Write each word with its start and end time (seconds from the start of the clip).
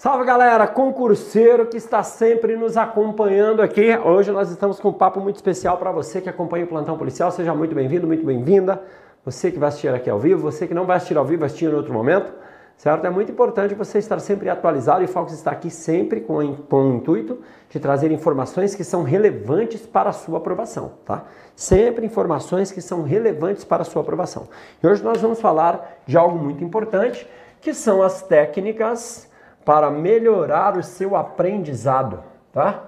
Salve 0.00 0.24
galera, 0.24 0.66
concurseiro 0.66 1.66
que 1.66 1.76
está 1.76 2.02
sempre 2.02 2.56
nos 2.56 2.78
acompanhando 2.78 3.60
aqui. 3.60 3.94
Hoje 3.98 4.30
nós 4.30 4.50
estamos 4.50 4.80
com 4.80 4.88
um 4.88 4.92
papo 4.94 5.20
muito 5.20 5.36
especial 5.36 5.76
para 5.76 5.92
você 5.92 6.22
que 6.22 6.28
acompanha 6.30 6.64
o 6.64 6.68
Plantão 6.68 6.96
Policial. 6.96 7.30
Seja 7.30 7.54
muito 7.54 7.74
bem-vindo, 7.74 8.06
muito 8.06 8.24
bem-vinda. 8.24 8.82
Você 9.26 9.52
que 9.52 9.58
vai 9.58 9.68
assistir 9.68 9.92
aqui 9.92 10.08
ao 10.08 10.18
vivo, 10.18 10.40
você 10.40 10.66
que 10.66 10.72
não 10.72 10.86
vai 10.86 10.96
assistir 10.96 11.18
ao 11.18 11.24
vivo, 11.26 11.40
vai 11.40 11.48
assistir 11.48 11.66
em 11.66 11.74
outro 11.74 11.92
momento, 11.92 12.32
certo? 12.78 13.06
É 13.06 13.10
muito 13.10 13.30
importante 13.30 13.74
você 13.74 13.98
estar 13.98 14.18
sempre 14.20 14.48
atualizado 14.48 15.02
e 15.02 15.04
o 15.04 15.08
Fox 15.08 15.34
está 15.34 15.50
aqui 15.50 15.68
sempre 15.68 16.22
com, 16.22 16.38
o 16.38 16.94
intuito 16.94 17.38
de 17.68 17.78
trazer 17.78 18.10
informações 18.10 18.74
que 18.74 18.82
são 18.82 19.02
relevantes 19.02 19.84
para 19.84 20.08
a 20.08 20.14
sua 20.14 20.38
aprovação, 20.38 20.92
tá? 21.04 21.24
Sempre 21.54 22.06
informações 22.06 22.72
que 22.72 22.80
são 22.80 23.02
relevantes 23.02 23.64
para 23.64 23.82
a 23.82 23.84
sua 23.84 24.00
aprovação. 24.00 24.48
E 24.82 24.86
hoje 24.86 25.04
nós 25.04 25.20
vamos 25.20 25.42
falar 25.42 26.00
de 26.06 26.16
algo 26.16 26.38
muito 26.38 26.64
importante, 26.64 27.28
que 27.60 27.74
são 27.74 28.02
as 28.02 28.22
técnicas 28.22 29.28
para 29.64 29.90
melhorar 29.90 30.76
o 30.76 30.82
seu 30.82 31.14
aprendizado, 31.16 32.20
tá? 32.52 32.84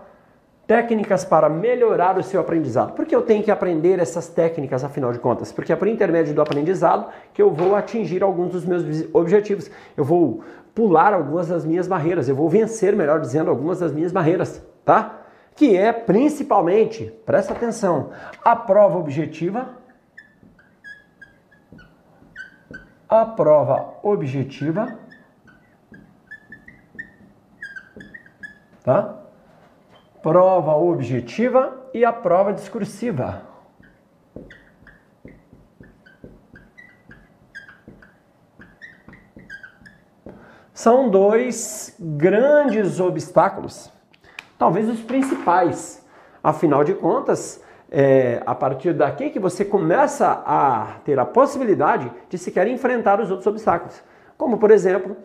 Técnicas 0.67 1.25
para 1.25 1.49
melhorar 1.49 2.17
o 2.17 2.23
seu 2.23 2.41
aprendizado. 2.41 2.93
Por 2.95 3.05
que 3.05 3.15
eu 3.15 3.23
tenho 3.23 3.43
que 3.43 3.51
aprender 3.51 3.99
essas 3.99 4.29
técnicas, 4.29 4.83
afinal 4.83 5.13
de 5.13 5.19
contas? 5.19 5.53
Porque 5.53 5.73
é 5.73 5.77
por 5.77 5.89
intermédio 5.89 6.35
do 6.35 6.41
aprendizado 6.41 7.09
que 7.35 7.43
eu 7.43 7.51
vou 7.51 7.75
atingir 7.75 8.23
alguns 8.23 8.53
dos 8.53 8.65
meus 8.65 8.85
objetivos. 9.13 9.71
Eu 9.97 10.05
vou 10.05 10.43
pular 10.75 11.13
algumas 11.13 11.49
das 11.49 11.65
minhas 11.65 11.87
barreiras, 11.87 12.29
eu 12.29 12.35
vou 12.35 12.49
vencer, 12.49 12.97
melhor 12.97 13.21
dizendo, 13.21 13.51
algumas 13.51 13.81
das 13.81 13.93
minhas 13.93 14.13
barreiras, 14.13 14.65
tá? 14.85 15.19
Que 15.55 15.77
é 15.77 15.93
principalmente, 15.93 17.13
presta 17.27 17.53
atenção, 17.53 18.11
a 18.43 18.57
prova 18.57 18.99
objetiva, 18.99 19.69
a 23.07 23.27
prova 23.27 23.95
objetiva 24.03 25.02
tá? 28.85 29.17
Prova 30.23 30.77
objetiva 30.77 31.89
e 31.93 32.05
a 32.05 32.13
prova 32.13 32.53
discursiva. 32.53 33.43
São 40.73 41.09
dois 41.09 41.95
grandes 42.01 42.99
obstáculos, 42.99 43.93
talvez 44.59 44.89
os 44.89 45.01
principais. 45.01 46.05
Afinal 46.43 46.83
de 46.83 46.95
contas, 46.95 47.63
é 47.89 48.43
a 48.45 48.55
partir 48.55 48.93
daqui 48.93 49.31
que 49.31 49.39
você 49.39 49.65
começa 49.65 50.43
a 50.45 50.97
ter 51.05 51.21
a 51.21 51.25
possibilidade 51.25 52.11
de 52.29 52.39
sequer 52.39 52.67
enfrentar 52.67 53.21
os 53.21 53.31
outros 53.31 53.47
obstáculos. 53.47 54.03
Como, 54.37 54.59
por 54.59 54.71
exemplo, 54.71 55.17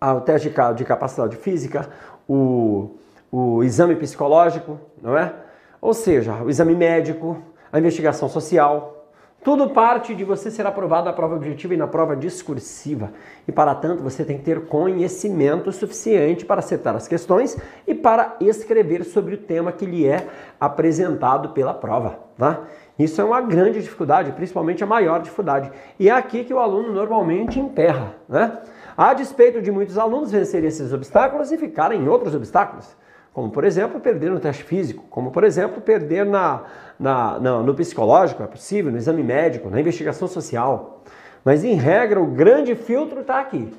o 0.00 0.20
teste 0.20 0.52
de 0.76 0.84
capacidade 0.84 1.36
física, 1.36 1.88
o, 2.28 2.96
o 3.30 3.62
exame 3.62 3.94
psicológico, 3.96 4.78
não 5.02 5.16
é? 5.16 5.32
Ou 5.80 5.92
seja, 5.92 6.34
o 6.42 6.48
exame 6.48 6.74
médico, 6.74 7.36
a 7.72 7.78
investigação 7.78 8.28
social, 8.28 9.00
tudo 9.42 9.70
parte 9.70 10.14
de 10.14 10.22
você 10.22 10.50
ser 10.50 10.66
aprovado 10.66 11.06
na 11.06 11.14
prova 11.14 11.34
objetiva 11.34 11.72
e 11.72 11.76
na 11.76 11.86
prova 11.86 12.14
discursiva. 12.14 13.10
E 13.48 13.52
para 13.52 13.74
tanto, 13.74 14.02
você 14.02 14.22
tem 14.22 14.36
que 14.36 14.44
ter 14.44 14.66
conhecimento 14.66 15.72
suficiente 15.72 16.44
para 16.44 16.58
acertar 16.58 16.94
as 16.94 17.08
questões 17.08 17.56
e 17.86 17.94
para 17.94 18.36
escrever 18.38 19.02
sobre 19.02 19.34
o 19.34 19.38
tema 19.38 19.72
que 19.72 19.86
lhe 19.86 20.06
é 20.06 20.26
apresentado 20.60 21.50
pela 21.50 21.72
prova, 21.72 22.18
tá? 22.36 22.60
Isso 22.98 23.18
é 23.18 23.24
uma 23.24 23.40
grande 23.40 23.80
dificuldade, 23.80 24.30
principalmente 24.32 24.84
a 24.84 24.86
maior 24.86 25.22
dificuldade. 25.22 25.72
E 25.98 26.10
é 26.10 26.12
aqui 26.12 26.44
que 26.44 26.52
o 26.52 26.58
aluno 26.58 26.92
normalmente 26.92 27.58
emperra, 27.58 28.14
né? 28.28 28.58
A 29.00 29.14
despeito 29.14 29.62
de 29.62 29.72
muitos 29.72 29.96
alunos 29.96 30.30
vencerem 30.30 30.68
esses 30.68 30.92
obstáculos 30.92 31.50
e 31.50 31.56
ficarem 31.56 32.02
em 32.02 32.06
outros 32.06 32.34
obstáculos, 32.34 32.94
como 33.32 33.48
por 33.48 33.64
exemplo 33.64 33.98
perder 33.98 34.30
no 34.30 34.38
teste 34.38 34.62
físico, 34.62 35.06
como 35.08 35.30
por 35.30 35.42
exemplo 35.42 35.80
perder 35.80 36.26
na, 36.26 36.64
na, 36.98 37.40
na, 37.40 37.62
no 37.62 37.74
psicológico, 37.74 38.42
é 38.42 38.46
possível, 38.46 38.92
no 38.92 38.98
exame 38.98 39.22
médico, 39.22 39.70
na 39.70 39.80
investigação 39.80 40.28
social. 40.28 41.02
Mas 41.42 41.64
em 41.64 41.76
regra, 41.76 42.20
o 42.20 42.26
grande 42.26 42.74
filtro 42.74 43.22
está 43.22 43.40
aqui. 43.40 43.72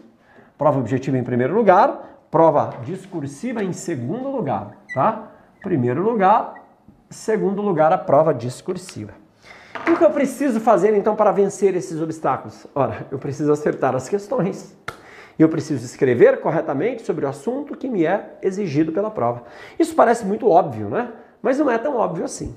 Prova 0.57 0.79
objetiva 0.79 1.19
em 1.19 1.23
primeiro 1.23 1.53
lugar, 1.53 2.23
prova 2.31 2.71
discursiva 2.83 3.63
em 3.63 3.73
segundo 3.73 4.27
lugar, 4.27 4.71
tá? 4.91 5.27
Primeiro 5.61 6.01
lugar, 6.01 6.55
segundo 7.11 7.61
lugar, 7.61 7.93
a 7.93 7.97
prova 7.99 8.33
discursiva. 8.33 9.11
O 9.87 9.95
que 9.95 10.03
eu 10.03 10.09
preciso 10.09 10.59
fazer 10.59 10.95
então 10.95 11.15
para 11.15 11.31
vencer 11.31 11.75
esses 11.75 12.01
obstáculos? 12.01 12.65
Ora, 12.73 13.05
eu 13.11 13.19
preciso 13.19 13.51
acertar 13.51 13.95
as 13.95 14.09
questões. 14.09 14.75
Eu 15.37 15.49
preciso 15.49 15.85
escrever 15.85 16.39
corretamente 16.39 17.01
sobre 17.03 17.25
o 17.25 17.29
assunto 17.29 17.75
que 17.75 17.89
me 17.89 18.05
é 18.05 18.37
exigido 18.41 18.91
pela 18.91 19.09
prova. 19.09 19.43
Isso 19.79 19.95
parece 19.95 20.25
muito 20.25 20.47
óbvio, 20.47 20.89
né? 20.89 21.11
Mas 21.41 21.57
não 21.57 21.69
é 21.69 21.77
tão 21.77 21.95
óbvio 21.95 22.23
assim. 22.23 22.55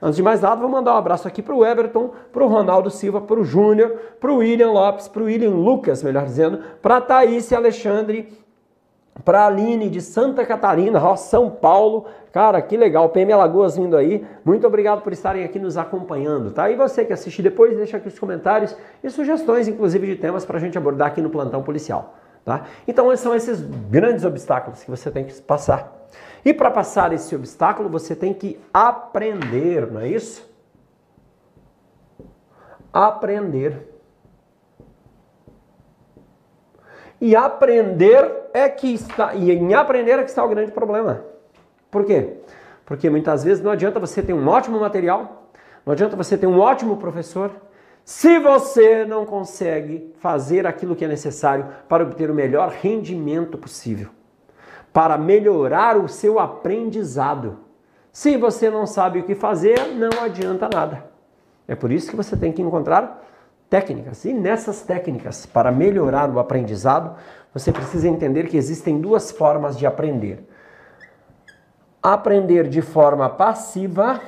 Antes 0.00 0.16
de 0.16 0.22
mais 0.22 0.40
nada, 0.40 0.60
vou 0.60 0.68
mandar 0.68 0.94
um 0.94 0.98
abraço 0.98 1.26
aqui 1.28 1.42
para 1.42 1.54
o 1.54 1.64
Everton, 1.64 2.12
para 2.32 2.44
o 2.44 2.48
Ronaldo 2.48 2.90
Silva, 2.90 3.20
para 3.20 3.38
o 3.38 3.44
Júnior, 3.44 3.90
para 4.20 4.32
o 4.32 4.36
William 4.36 4.70
Lopes, 4.70 5.08
para 5.08 5.22
o 5.22 5.26
William 5.26 5.50
Lucas, 5.50 6.02
melhor 6.02 6.24
dizendo, 6.24 6.60
para 6.82 6.96
a 6.96 7.00
Thaís 7.00 7.52
Alexandre, 7.52 8.28
para 9.24 9.42
a 9.42 9.46
Aline 9.46 9.88
de 9.88 10.00
Santa 10.00 10.44
Catarina, 10.44 11.02
ó, 11.02 11.16
São 11.16 11.50
Paulo. 11.50 12.06
Cara, 12.32 12.60
que 12.60 12.76
legal, 12.76 13.08
PM 13.08 13.32
Alagoas 13.32 13.76
vindo 13.76 13.96
aí. 13.96 14.26
Muito 14.44 14.66
obrigado 14.66 15.02
por 15.02 15.12
estarem 15.12 15.44
aqui 15.44 15.58
nos 15.58 15.76
acompanhando, 15.76 16.50
tá? 16.50 16.70
E 16.70 16.76
você 16.76 17.04
que 17.04 17.12
assistir 17.12 17.42
depois, 17.42 17.76
deixa 17.76 17.96
aqui 17.96 18.08
os 18.08 18.18
comentários 18.18 18.76
e 19.02 19.08
sugestões, 19.10 19.68
inclusive, 19.68 20.06
de 20.06 20.16
temas 20.16 20.44
para 20.44 20.58
a 20.58 20.60
gente 20.60 20.76
abordar 20.76 21.08
aqui 21.08 21.22
no 21.22 21.30
Plantão 21.30 21.62
Policial. 21.62 22.14
Tá? 22.44 22.64
Então, 22.86 23.14
são 23.16 23.34
esses 23.34 23.60
grandes 23.90 24.24
obstáculos 24.24 24.84
que 24.84 24.90
você 24.90 25.10
tem 25.10 25.24
que 25.24 25.34
passar. 25.42 26.08
E 26.44 26.54
para 26.54 26.70
passar 26.70 27.12
esse 27.12 27.34
obstáculo, 27.34 27.88
você 27.88 28.14
tem 28.14 28.32
que 28.32 28.60
aprender, 28.72 29.90
não 29.90 30.00
é 30.00 30.08
isso? 30.08 30.48
Aprender. 32.92 33.95
E 37.20 37.34
aprender 37.34 38.30
é 38.52 38.68
que 38.68 38.92
está, 38.92 39.34
e 39.34 39.50
em 39.50 39.74
aprender 39.74 40.18
é 40.18 40.22
que 40.22 40.30
está 40.30 40.44
o 40.44 40.48
grande 40.48 40.72
problema. 40.72 41.24
Por 41.90 42.04
quê? 42.04 42.34
Porque 42.84 43.08
muitas 43.08 43.42
vezes 43.42 43.62
não 43.62 43.70
adianta 43.70 43.98
você 43.98 44.22
ter 44.22 44.32
um 44.32 44.46
ótimo 44.48 44.78
material, 44.78 45.50
não 45.84 45.92
adianta 45.92 46.16
você 46.16 46.36
ter 46.36 46.46
um 46.46 46.58
ótimo 46.58 46.96
professor, 46.96 47.50
se 48.04 48.38
você 48.38 49.04
não 49.04 49.26
consegue 49.26 50.14
fazer 50.18 50.66
aquilo 50.66 50.94
que 50.94 51.04
é 51.04 51.08
necessário 51.08 51.66
para 51.88 52.04
obter 52.04 52.30
o 52.30 52.34
melhor 52.34 52.68
rendimento 52.68 53.58
possível, 53.58 54.10
para 54.92 55.18
melhorar 55.18 55.96
o 55.96 56.08
seu 56.08 56.38
aprendizado. 56.38 57.58
Se 58.12 58.36
você 58.36 58.70
não 58.70 58.86
sabe 58.86 59.18
o 59.18 59.24
que 59.24 59.34
fazer, 59.34 59.88
não 59.94 60.22
adianta 60.22 60.68
nada. 60.72 61.04
É 61.66 61.74
por 61.74 61.90
isso 61.90 62.08
que 62.08 62.16
você 62.16 62.36
tem 62.36 62.52
que 62.52 62.62
encontrar 62.62 63.24
técnicas. 63.68 64.24
E 64.24 64.32
nessas 64.32 64.82
técnicas, 64.82 65.46
para 65.46 65.70
melhorar 65.70 66.30
o 66.30 66.38
aprendizado, 66.38 67.16
você 67.52 67.72
precisa 67.72 68.08
entender 68.08 68.48
que 68.48 68.56
existem 68.56 69.00
duas 69.00 69.30
formas 69.30 69.78
de 69.78 69.86
aprender: 69.86 70.44
aprender 72.02 72.68
de 72.68 72.82
forma 72.82 73.28
passiva 73.28 74.20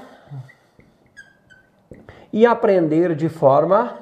e 2.33 2.45
aprender 2.45 3.15
de 3.15 3.29
forma 3.29 3.99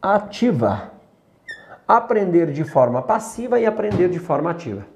ativa. 0.00 0.90
Aprender 1.86 2.50
de 2.52 2.64
forma 2.64 3.02
passiva 3.02 3.60
e 3.60 3.66
aprender 3.66 4.08
de 4.08 4.18
forma 4.18 4.50
ativa. 4.50 4.86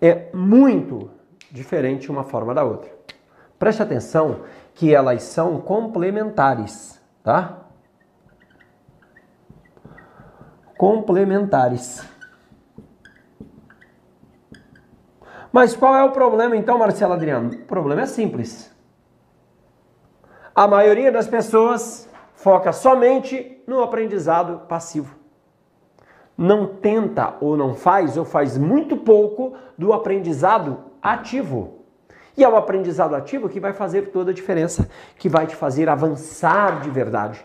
É 0.00 0.28
muito 0.34 1.10
diferente 1.50 2.10
uma 2.10 2.24
forma 2.24 2.54
da 2.54 2.62
outra. 2.64 2.90
Preste 3.58 3.82
atenção 3.82 4.40
que 4.78 4.94
elas 4.94 5.22
são 5.24 5.60
complementares, 5.60 6.98
tá? 7.22 7.66
Complementares. 10.78 12.02
Mas 15.52 15.76
qual 15.76 15.94
é 15.94 16.02
o 16.02 16.12
problema 16.12 16.56
então, 16.56 16.78
Marcelo 16.78 17.12
Adriano? 17.12 17.50
O 17.50 17.66
problema 17.66 18.02
é 18.02 18.06
simples 18.06 18.78
a 20.58 20.66
maioria 20.66 21.12
das 21.12 21.28
pessoas 21.28 22.10
foca 22.34 22.72
somente 22.72 23.62
no 23.64 23.80
aprendizado 23.80 24.62
passivo. 24.66 25.14
Não 26.36 26.66
tenta 26.66 27.36
ou 27.40 27.56
não 27.56 27.74
faz 27.74 28.16
ou 28.16 28.24
faz 28.24 28.58
muito 28.58 28.96
pouco 28.96 29.54
do 29.78 29.92
aprendizado 29.92 30.78
ativo. 31.00 31.77
E 32.38 32.44
é 32.44 32.48
o 32.48 32.56
aprendizado 32.56 33.14
ativo 33.14 33.48
que 33.48 33.60
vai 33.60 33.74
fazer 33.74 34.10
toda 34.10 34.30
a 34.30 34.34
diferença, 34.34 34.88
que 35.18 35.28
vai 35.28 35.46
te 35.46 35.54
fazer 35.54 35.90
avançar 35.90 36.80
de 36.80 36.88
verdade 36.88 37.44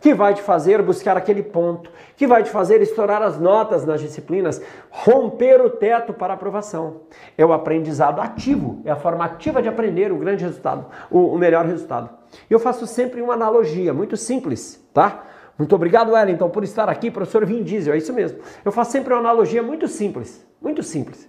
que 0.00 0.14
vai 0.14 0.34
te 0.34 0.42
fazer 0.42 0.82
buscar 0.82 1.16
aquele 1.16 1.42
ponto, 1.42 1.90
que 2.16 2.26
vai 2.26 2.42
te 2.42 2.50
fazer 2.50 2.80
estourar 2.80 3.22
as 3.22 3.40
notas 3.40 3.84
nas 3.84 4.00
disciplinas, 4.00 4.62
romper 4.90 5.60
o 5.60 5.70
teto 5.70 6.12
para 6.12 6.34
aprovação. 6.34 7.00
É 7.36 7.44
o 7.44 7.52
aprendizado 7.52 8.20
ativo, 8.20 8.80
é 8.84 8.90
a 8.90 8.96
forma 8.96 9.24
ativa 9.24 9.62
de 9.62 9.68
aprender 9.68 10.12
o 10.12 10.16
grande 10.16 10.44
resultado, 10.44 10.86
o, 11.10 11.36
melhor 11.36 11.64
resultado. 11.64 12.10
Eu 12.48 12.60
faço 12.60 12.86
sempre 12.86 13.20
uma 13.20 13.34
analogia 13.34 13.92
muito 13.92 14.16
simples, 14.16 14.80
tá? 14.92 15.24
Muito 15.58 15.74
obrigado, 15.74 16.12
Wellington, 16.12 16.50
por 16.50 16.62
estar 16.62 16.88
aqui, 16.88 17.10
professor 17.10 17.46
Vin 17.46 17.62
Diesel. 17.62 17.94
É 17.94 17.96
isso 17.96 18.12
mesmo. 18.12 18.38
Eu 18.64 18.70
faço 18.70 18.92
sempre 18.92 19.12
uma 19.14 19.20
analogia 19.20 19.62
muito 19.62 19.88
simples. 19.88 20.46
Muito 20.60 20.82
simples. 20.82 21.28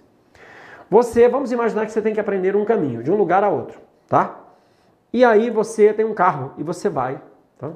Você, 0.90 1.28
vamos 1.28 1.52
imaginar 1.52 1.84
que 1.84 1.92
você 1.92 2.00
tem 2.00 2.14
que 2.14 2.20
aprender 2.20 2.56
um 2.56 2.64
caminho 2.64 3.02
de 3.02 3.10
um 3.10 3.16
lugar 3.16 3.44
a 3.44 3.48
outro, 3.48 3.78
tá? 4.08 4.40
E 5.12 5.24
aí 5.24 5.50
você 5.50 5.92
tem 5.92 6.04
um 6.04 6.14
carro 6.14 6.52
e 6.56 6.62
você 6.62 6.88
vai. 6.88 7.20
Tá? 7.58 7.70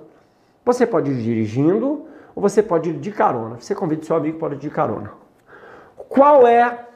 Você 0.64 0.87
pode 0.87 1.11
ir 1.11 1.23
dirigindo 1.23 2.06
ou 2.35 2.43
você 2.43 2.62
pode 2.62 2.91
ir 2.91 2.99
de 2.99 3.11
carona. 3.11 3.56
Você 3.59 3.75
convida 3.75 4.05
seu 4.05 4.17
amigo 4.17 4.38
para 4.38 4.55
ir 4.55 4.59
de 4.59 4.70
carona. 4.70 5.12
Qual 6.09 6.47
é 6.47 6.87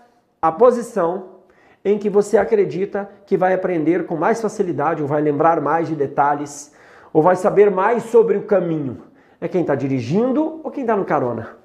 a 0.41 0.53
posição 0.53 1.37
em 1.85 1.99
que 1.99 2.11
você 2.11 2.37
acredita 2.37 3.09
que 3.27 3.37
vai 3.37 3.55
aprender 3.55 4.07
com 4.07 4.17
mais 4.17 4.41
facilidade, 4.41 5.03
ou 5.03 5.09
vai 5.09 5.23
lembrar 5.23 5.61
mais 5.61 5.89
de 5.89 5.95
detalhes, 5.95 6.75
ou 7.13 7.23
vai 7.23 7.37
saber 7.37 7.71
mais 7.71 8.05
sobre 8.05 8.37
o 8.37 8.43
caminho? 8.43 9.03
É 9.41 9.49
quem 9.49 9.61
está 9.61 9.75
dirigindo 9.75 10.61
ou 10.65 10.71
quem 10.71 10.83
está 10.83 10.97
no 10.97 11.05
carona? 11.05 11.57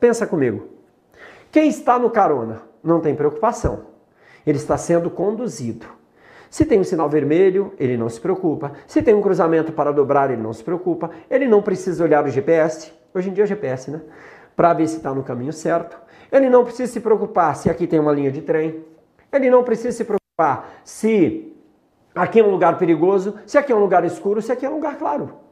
Pensa 0.00 0.26
comigo. 0.26 0.68
Quem 1.50 1.68
está 1.68 1.98
no 1.98 2.10
carona 2.10 2.62
não 2.84 3.00
tem 3.00 3.14
preocupação. 3.14 3.86
Ele 4.46 4.58
está 4.58 4.76
sendo 4.76 5.08
conduzido. 5.10 5.86
Se 6.50 6.64
tem 6.64 6.78
um 6.78 6.84
sinal 6.84 7.08
vermelho, 7.08 7.72
ele 7.78 7.96
não 7.96 8.08
se 8.08 8.20
preocupa. 8.20 8.72
Se 8.86 9.02
tem 9.02 9.14
um 9.14 9.22
cruzamento 9.22 9.72
para 9.72 9.90
dobrar, 9.90 10.30
ele 10.30 10.40
não 10.40 10.52
se 10.52 10.62
preocupa. 10.62 11.10
Ele 11.28 11.48
não 11.48 11.62
precisa 11.62 12.04
olhar 12.04 12.24
o 12.24 12.28
GPS. 12.28 12.92
Hoje 13.12 13.30
em 13.30 13.32
dia 13.32 13.42
é 13.42 13.46
o 13.46 13.48
GPS, 13.48 13.90
né? 13.90 14.00
Para 14.54 14.72
ver 14.74 14.86
se 14.86 14.98
está 14.98 15.12
no 15.12 15.24
caminho 15.24 15.52
certo. 15.52 15.96
Ele 16.30 16.48
não 16.48 16.62
precisa 16.62 16.92
se 16.92 17.00
preocupar 17.00 17.56
se 17.56 17.68
aqui 17.68 17.86
tem 17.86 17.98
uma 17.98 18.12
linha 18.12 18.30
de 18.30 18.42
trem. 18.42 18.84
Ele 19.32 19.50
não 19.50 19.64
precisa 19.64 19.90
se 19.90 20.04
preocupar 20.04 20.80
se 20.84 21.52
aqui 22.14 22.38
é 22.38 22.44
um 22.44 22.50
lugar 22.50 22.78
perigoso, 22.78 23.34
se 23.46 23.58
aqui 23.58 23.72
é 23.72 23.74
um 23.74 23.80
lugar 23.80 24.04
escuro, 24.04 24.40
se 24.40 24.52
aqui 24.52 24.64
é 24.64 24.70
um 24.70 24.74
lugar 24.74 24.96
claro. 24.96 25.43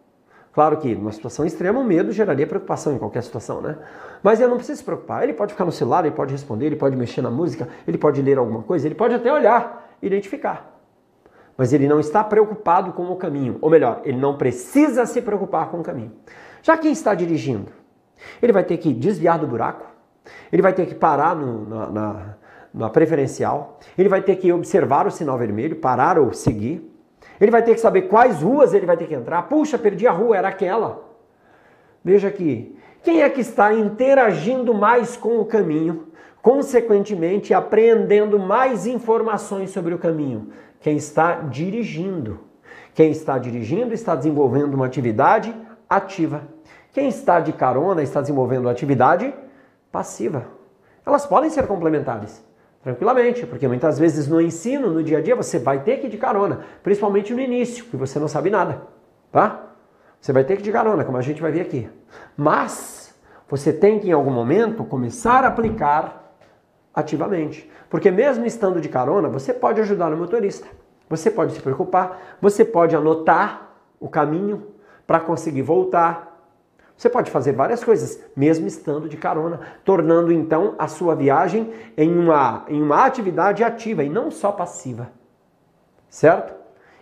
Claro 0.52 0.76
que 0.76 0.94
numa 0.94 1.10
situação 1.12 1.46
extrema 1.46 1.80
o 1.80 1.84
medo 1.84 2.12
geraria 2.12 2.46
preocupação 2.46 2.94
em 2.94 2.98
qualquer 2.98 3.22
situação, 3.22 3.62
né? 3.62 3.78
Mas 4.22 4.38
ele 4.38 4.50
não 4.50 4.56
precisa 4.58 4.78
se 4.78 4.84
preocupar. 4.84 5.22
Ele 5.22 5.32
pode 5.32 5.52
ficar 5.52 5.64
no 5.64 5.72
celular, 5.72 6.04
ele 6.04 6.14
pode 6.14 6.32
responder, 6.32 6.66
ele 6.66 6.76
pode 6.76 6.94
mexer 6.94 7.22
na 7.22 7.30
música, 7.30 7.68
ele 7.88 7.96
pode 7.96 8.20
ler 8.20 8.36
alguma 8.36 8.62
coisa, 8.62 8.86
ele 8.86 8.94
pode 8.94 9.14
até 9.14 9.32
olhar, 9.32 9.96
identificar. 10.02 10.78
Mas 11.56 11.72
ele 11.72 11.88
não 11.88 11.98
está 11.98 12.22
preocupado 12.22 12.92
com 12.92 13.10
o 13.10 13.16
caminho. 13.16 13.56
Ou 13.62 13.70
melhor, 13.70 14.02
ele 14.04 14.18
não 14.18 14.36
precisa 14.36 15.06
se 15.06 15.22
preocupar 15.22 15.70
com 15.70 15.80
o 15.80 15.82
caminho. 15.82 16.12
Já 16.62 16.76
quem 16.76 16.92
está 16.92 17.14
dirigindo, 17.14 17.72
ele 18.42 18.52
vai 18.52 18.62
ter 18.62 18.76
que 18.76 18.92
desviar 18.92 19.38
do 19.38 19.46
buraco, 19.46 19.86
ele 20.52 20.60
vai 20.60 20.74
ter 20.74 20.86
que 20.86 20.94
parar 20.94 21.34
no, 21.34 21.68
na, 21.68 21.90
na, 21.90 22.34
na 22.74 22.90
preferencial, 22.90 23.80
ele 23.96 24.08
vai 24.08 24.20
ter 24.20 24.36
que 24.36 24.52
observar 24.52 25.06
o 25.06 25.10
sinal 25.10 25.38
vermelho, 25.38 25.76
parar 25.76 26.18
ou 26.18 26.32
seguir, 26.32 26.91
ele 27.42 27.50
vai 27.50 27.60
ter 27.60 27.74
que 27.74 27.80
saber 27.80 28.02
quais 28.02 28.40
ruas 28.40 28.72
ele 28.72 28.86
vai 28.86 28.96
ter 28.96 29.08
que 29.08 29.14
entrar. 29.14 29.42
Puxa, 29.48 29.76
perdi 29.76 30.06
a 30.06 30.12
rua, 30.12 30.36
era 30.36 30.46
aquela. 30.46 31.10
Veja 32.04 32.28
aqui, 32.28 32.78
quem 33.02 33.20
é 33.20 33.28
que 33.28 33.40
está 33.40 33.74
interagindo 33.74 34.72
mais 34.72 35.16
com 35.16 35.40
o 35.40 35.44
caminho, 35.44 36.06
consequentemente 36.40 37.52
apreendendo 37.52 38.38
mais 38.38 38.86
informações 38.86 39.70
sobre 39.70 39.92
o 39.92 39.98
caminho? 39.98 40.50
Quem 40.78 40.96
está 40.96 41.40
dirigindo. 41.40 42.38
Quem 42.94 43.10
está 43.10 43.38
dirigindo 43.38 43.92
está 43.92 44.14
desenvolvendo 44.14 44.74
uma 44.74 44.86
atividade 44.86 45.52
ativa. 45.90 46.46
Quem 46.92 47.08
está 47.08 47.40
de 47.40 47.52
carona 47.52 48.04
está 48.04 48.20
desenvolvendo 48.20 48.66
uma 48.66 48.70
atividade 48.70 49.34
passiva. 49.90 50.46
Elas 51.04 51.26
podem 51.26 51.50
ser 51.50 51.66
complementares, 51.66 52.40
tranquilamente, 52.82 53.46
porque 53.46 53.68
muitas 53.68 53.98
vezes 53.98 54.26
no 54.26 54.40
ensino, 54.40 54.90
no 54.90 55.02
dia 55.02 55.18
a 55.18 55.20
dia, 55.20 55.36
você 55.36 55.58
vai 55.58 55.82
ter 55.82 55.98
que 55.98 56.06
ir 56.06 56.10
de 56.10 56.18
carona, 56.18 56.60
principalmente 56.82 57.32
no 57.32 57.40
início, 57.40 57.84
que 57.84 57.96
você 57.96 58.18
não 58.18 58.28
sabe 58.28 58.50
nada, 58.50 58.82
tá? 59.30 59.70
Você 60.20 60.32
vai 60.32 60.44
ter 60.44 60.56
que 60.56 60.62
ir 60.62 60.64
de 60.64 60.72
carona, 60.72 61.04
como 61.04 61.16
a 61.16 61.22
gente 61.22 61.40
vai 61.40 61.52
ver 61.52 61.60
aqui. 61.60 61.88
Mas 62.36 63.14
você 63.48 63.72
tem 63.72 63.98
que 63.98 64.08
em 64.08 64.12
algum 64.12 64.30
momento 64.30 64.84
começar 64.84 65.44
a 65.44 65.48
aplicar 65.48 66.34
ativamente, 66.94 67.70
porque 67.88 68.10
mesmo 68.10 68.44
estando 68.44 68.80
de 68.80 68.88
carona, 68.88 69.28
você 69.28 69.52
pode 69.52 69.80
ajudar 69.80 70.12
o 70.12 70.16
motorista. 70.16 70.66
Você 71.08 71.30
pode 71.30 71.52
se 71.52 71.60
preocupar, 71.60 72.36
você 72.40 72.64
pode 72.64 72.96
anotar 72.96 73.74
o 74.00 74.08
caminho 74.08 74.68
para 75.06 75.20
conseguir 75.20 75.62
voltar, 75.62 76.31
você 77.02 77.10
pode 77.10 77.32
fazer 77.32 77.50
várias 77.50 77.82
coisas, 77.82 78.22
mesmo 78.36 78.68
estando 78.68 79.08
de 79.08 79.16
carona, 79.16 79.58
tornando 79.84 80.30
então 80.30 80.76
a 80.78 80.86
sua 80.86 81.16
viagem 81.16 81.72
em 81.96 82.16
uma, 82.16 82.64
em 82.68 82.80
uma 82.80 83.04
atividade 83.04 83.64
ativa 83.64 84.04
e 84.04 84.08
não 84.08 84.30
só 84.30 84.52
passiva. 84.52 85.10
Certo? 86.08 86.54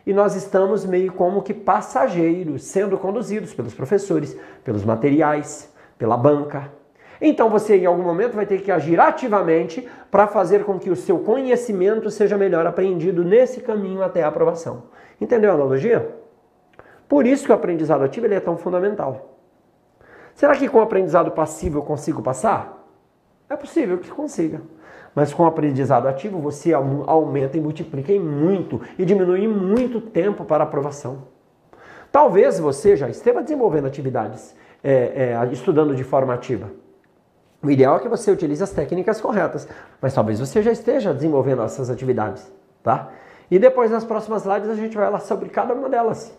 E 0.07 0.15
nós 0.15 0.35
estamos 0.35 0.87
meio 0.87 1.13
como 1.13 1.43
que 1.43 1.53
passageiros, 1.53 2.63
sendo 2.63 2.97
conduzidos 2.97 3.53
pelos 3.53 3.75
professores, 3.75 4.35
pelos 4.65 4.87
materiais, 4.87 5.71
pela 5.99 6.17
banca. 6.17 6.73
Então 7.21 7.51
você 7.51 7.77
em 7.77 7.85
algum 7.85 8.03
momento 8.03 8.37
vai 8.37 8.47
ter 8.47 8.63
que 8.63 8.73
agir 8.73 8.99
ativamente 8.99 9.87
para 10.11 10.27
fazer 10.27 10.65
com 10.65 10.79
que 10.79 10.89
o 10.89 10.97
seu 10.97 11.19
conhecimento 11.19 12.11
seja 12.11 12.39
melhor 12.39 12.67
apreendido 12.67 13.23
nesse 13.23 13.61
caminho 13.61 14.03
até 14.03 14.23
a 14.23 14.29
aprovação. 14.29 14.85
Entendeu 15.21 15.51
a 15.51 15.55
analogia? 15.57 16.17
Por 17.07 17.27
isso 17.27 17.45
que 17.45 17.53
o 17.53 17.55
aprendizado 17.55 18.03
ativo 18.03 18.33
é 18.33 18.41
tão 18.41 18.57
fundamental. 18.57 19.30
Será 20.41 20.57
que 20.57 20.71
com 20.71 20.79
o 20.79 20.81
aprendizado 20.81 21.31
passivo 21.33 21.81
eu 21.81 21.83
consigo 21.83 22.23
passar? 22.23 22.83
É 23.47 23.55
possível 23.55 23.99
que 23.99 24.11
consiga. 24.11 24.63
Mas 25.15 25.35
com 25.35 25.43
o 25.43 25.47
aprendizado 25.47 26.09
ativo 26.09 26.39
você 26.39 26.73
aumenta 26.73 27.59
e 27.59 27.61
multiplica 27.61 28.11
em 28.11 28.19
muito 28.19 28.81
e 28.99 29.05
diminui 29.05 29.47
muito 29.47 30.01
tempo 30.01 30.47
para 30.47 30.65
aprovação. 30.65 31.25
Talvez 32.11 32.59
você 32.59 32.97
já 32.97 33.07
esteja 33.07 33.43
desenvolvendo 33.43 33.87
atividades, 33.87 34.57
é, 34.83 35.35
é, 35.35 35.53
estudando 35.53 35.95
de 35.95 36.05
forma 36.05 36.33
ativa. 36.33 36.71
O 37.63 37.71
ideal 37.71 37.97
é 37.97 38.01
que 38.01 38.09
você 38.09 38.31
utilize 38.31 38.65
as 38.65 38.73
técnicas 38.73 39.21
corretas, 39.21 39.69
mas 40.01 40.15
talvez 40.15 40.41
você 40.41 40.63
já 40.63 40.73
esteja 40.73 41.13
desenvolvendo 41.13 41.61
essas 41.61 41.91
atividades, 41.91 42.51
tá? 42.83 43.11
E 43.51 43.59
depois 43.59 43.91
nas 43.91 44.07
próximas 44.07 44.47
lives 44.47 44.71
a 44.71 44.75
gente 44.75 44.97
vai 44.97 45.05
falar 45.05 45.21
sobre 45.21 45.51
cada 45.51 45.75
uma 45.75 45.91
delas. 45.91 46.35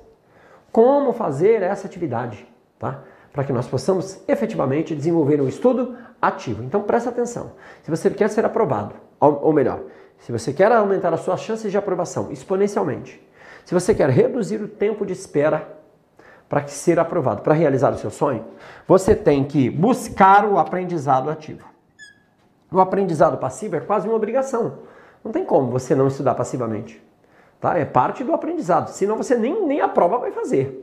Como 0.71 1.13
fazer 1.13 1.61
essa 1.61 1.85
atividade, 1.85 2.47
tá? 2.79 3.03
Para 3.31 3.43
que 3.43 3.53
nós 3.53 3.67
possamos 3.67 4.19
efetivamente 4.27 4.95
desenvolver 4.95 5.41
um 5.41 5.47
estudo 5.47 5.95
ativo. 6.21 6.63
Então 6.63 6.81
presta 6.81 7.09
atenção. 7.09 7.53
Se 7.83 7.89
você 7.89 8.09
quer 8.09 8.29
ser 8.29 8.45
aprovado, 8.45 8.95
ou 9.19 9.53
melhor, 9.53 9.81
se 10.19 10.31
você 10.31 10.53
quer 10.53 10.71
aumentar 10.71 11.13
as 11.13 11.21
suas 11.21 11.39
chances 11.41 11.71
de 11.71 11.77
aprovação 11.77 12.31
exponencialmente, 12.31 13.25
se 13.65 13.73
você 13.73 13.93
quer 13.93 14.09
reduzir 14.09 14.61
o 14.61 14.67
tempo 14.67 15.05
de 15.05 15.13
espera 15.13 15.77
para 16.49 16.67
ser 16.67 16.99
aprovado, 16.99 17.41
para 17.41 17.53
realizar 17.53 17.93
o 17.93 17.97
seu 17.97 18.11
sonho, 18.11 18.45
você 18.87 19.15
tem 19.15 19.43
que 19.43 19.69
buscar 19.69 20.45
o 20.45 20.59
aprendizado 20.59 21.29
ativo. 21.29 21.65
O 22.71 22.79
aprendizado 22.79 23.37
passivo 23.37 23.75
é 23.75 23.79
quase 23.79 24.07
uma 24.07 24.15
obrigação. 24.15 24.79
Não 25.23 25.31
tem 25.31 25.45
como 25.45 25.71
você 25.71 25.95
não 25.95 26.07
estudar 26.07 26.35
passivamente. 26.35 27.01
Tá? 27.59 27.77
É 27.77 27.85
parte 27.85 28.23
do 28.23 28.33
aprendizado, 28.33 28.89
senão 28.89 29.15
você 29.17 29.35
nem, 29.35 29.65
nem 29.65 29.81
a 29.81 29.87
prova 29.87 30.17
vai 30.17 30.31
fazer. 30.31 30.80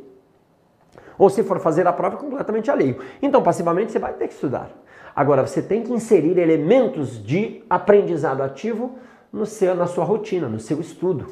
Ou 1.18 1.28
se 1.28 1.42
for 1.42 1.58
fazer 1.58 1.86
a 1.86 1.92
prova, 1.92 2.16
completamente 2.16 2.70
alheio. 2.70 2.98
Então, 3.20 3.42
passivamente, 3.42 3.92
você 3.92 3.98
vai 3.98 4.12
ter 4.12 4.28
que 4.28 4.34
estudar. 4.34 4.70
Agora, 5.14 5.44
você 5.46 5.60
tem 5.60 5.82
que 5.82 5.92
inserir 5.92 6.38
elementos 6.38 7.22
de 7.22 7.64
aprendizado 7.68 8.42
ativo 8.42 8.96
no 9.32 9.44
seu, 9.44 9.74
na 9.74 9.86
sua 9.86 10.04
rotina, 10.04 10.48
no 10.48 10.60
seu 10.60 10.80
estudo. 10.80 11.26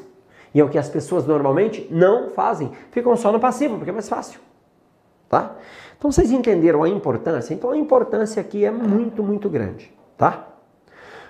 E 0.53 0.59
é 0.59 0.63
o 0.63 0.69
que 0.69 0.77
as 0.77 0.89
pessoas 0.89 1.25
normalmente 1.25 1.87
não 1.89 2.29
fazem. 2.29 2.71
Ficam 2.91 3.15
só 3.15 3.31
no 3.31 3.39
passivo, 3.39 3.77
porque 3.77 3.89
é 3.89 3.93
mais 3.93 4.09
fácil. 4.09 4.41
Tá? 5.29 5.55
Então, 5.97 6.11
vocês 6.11 6.31
entenderam 6.31 6.83
a 6.83 6.89
importância? 6.89 7.53
Então, 7.53 7.71
a 7.71 7.77
importância 7.77 8.41
aqui 8.41 8.65
é 8.65 8.71
muito, 8.71 9.23
muito 9.23 9.49
grande. 9.49 9.93
Tá? 10.17 10.47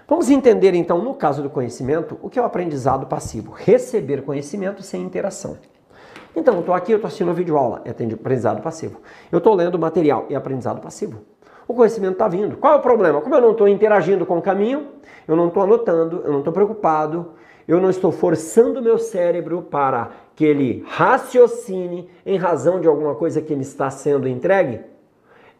Vamos 0.07 0.29
entender, 0.29 0.73
então, 0.73 0.99
no 0.99 1.13
caso 1.13 1.43
do 1.43 1.49
conhecimento, 1.49 2.17
o 2.21 2.29
que 2.29 2.39
é 2.39 2.41
o 2.41 2.45
aprendizado 2.45 3.05
passivo. 3.05 3.51
Receber 3.51 4.23
conhecimento 4.23 4.81
sem 4.81 5.03
interação. 5.03 5.57
Então, 6.37 6.59
estou 6.59 6.75
aqui, 6.75 6.91
eu 6.91 6.97
estou 6.97 7.07
assistindo 7.07 7.29
uma 7.29 7.33
videoaula, 7.33 7.81
é 7.83 7.89
aprendizado 7.89 8.61
passivo. 8.61 9.01
Eu 9.31 9.39
estou 9.39 9.55
lendo 9.55 9.79
material, 9.79 10.27
é 10.29 10.35
aprendizado 10.35 10.79
passivo. 10.79 11.21
O 11.67 11.73
conhecimento 11.73 12.13
está 12.13 12.27
vindo. 12.27 12.57
Qual 12.57 12.73
é 12.73 12.75
o 12.75 12.79
problema? 12.79 13.19
Como 13.21 13.33
eu 13.33 13.41
não 13.41 13.53
estou 13.53 13.67
interagindo 13.67 14.23
com 14.23 14.37
o 14.37 14.41
caminho, 14.41 14.89
eu 15.27 15.35
não 15.35 15.47
estou 15.47 15.63
anotando, 15.63 16.21
eu 16.23 16.31
não 16.31 16.39
estou 16.39 16.53
preocupado, 16.53 17.33
eu 17.67 17.81
não 17.81 17.89
estou 17.89 18.11
forçando 18.11 18.79
o 18.79 18.83
meu 18.83 18.99
cérebro 18.99 19.63
para 19.63 20.11
que 20.35 20.45
ele 20.45 20.85
raciocine 20.87 22.07
em 22.23 22.37
razão 22.37 22.79
de 22.79 22.87
alguma 22.87 23.15
coisa 23.15 23.41
que 23.41 23.55
me 23.55 23.63
está 23.63 23.89
sendo 23.89 24.27
entregue, 24.27 24.81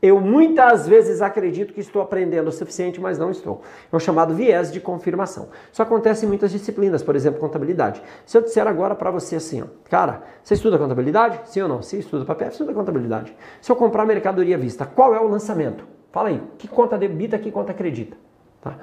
eu 0.01 0.19
muitas 0.21 0.87
vezes 0.87 1.21
acredito 1.21 1.73
que 1.73 1.79
estou 1.79 2.01
aprendendo 2.01 2.47
o 2.47 2.51
suficiente, 2.51 3.01
mas 3.01 3.17
não 3.17 3.31
estou. 3.31 3.61
É 3.91 3.95
o 3.95 3.99
chamado 3.99 4.33
viés 4.33 4.71
de 4.71 4.79
confirmação. 4.79 5.49
Isso 5.71 5.81
acontece 5.81 6.25
em 6.25 6.27
muitas 6.27 6.51
disciplinas, 6.51 7.01
por 7.01 7.15
exemplo, 7.15 7.39
contabilidade. 7.39 8.01
Se 8.25 8.37
eu 8.37 8.41
disser 8.41 8.67
agora 8.67 8.93
para 8.93 9.09
você 9.09 9.37
assim, 9.37 9.63
ó, 9.63 9.65
cara, 9.89 10.21
você 10.43 10.53
estuda 10.53 10.77
contabilidade? 10.77 11.41
Sim 11.45 11.61
ou 11.61 11.67
não? 11.67 11.81
Se 11.81 11.97
estuda 11.97 12.25
papel, 12.25 12.49
estuda 12.49 12.73
contabilidade. 12.73 13.35
Se 13.59 13.71
eu 13.71 13.75
comprar 13.75 14.05
mercadoria 14.05 14.55
à 14.55 14.59
vista, 14.59 14.85
qual 14.85 15.15
é 15.15 15.19
o 15.19 15.27
lançamento? 15.27 15.83
Fala 16.11 16.29
aí, 16.29 16.41
que 16.57 16.67
conta 16.67 16.97
debita, 16.97 17.37
que 17.39 17.51
conta 17.51 17.71
acredita? 17.71 18.15
Tá? 18.61 18.77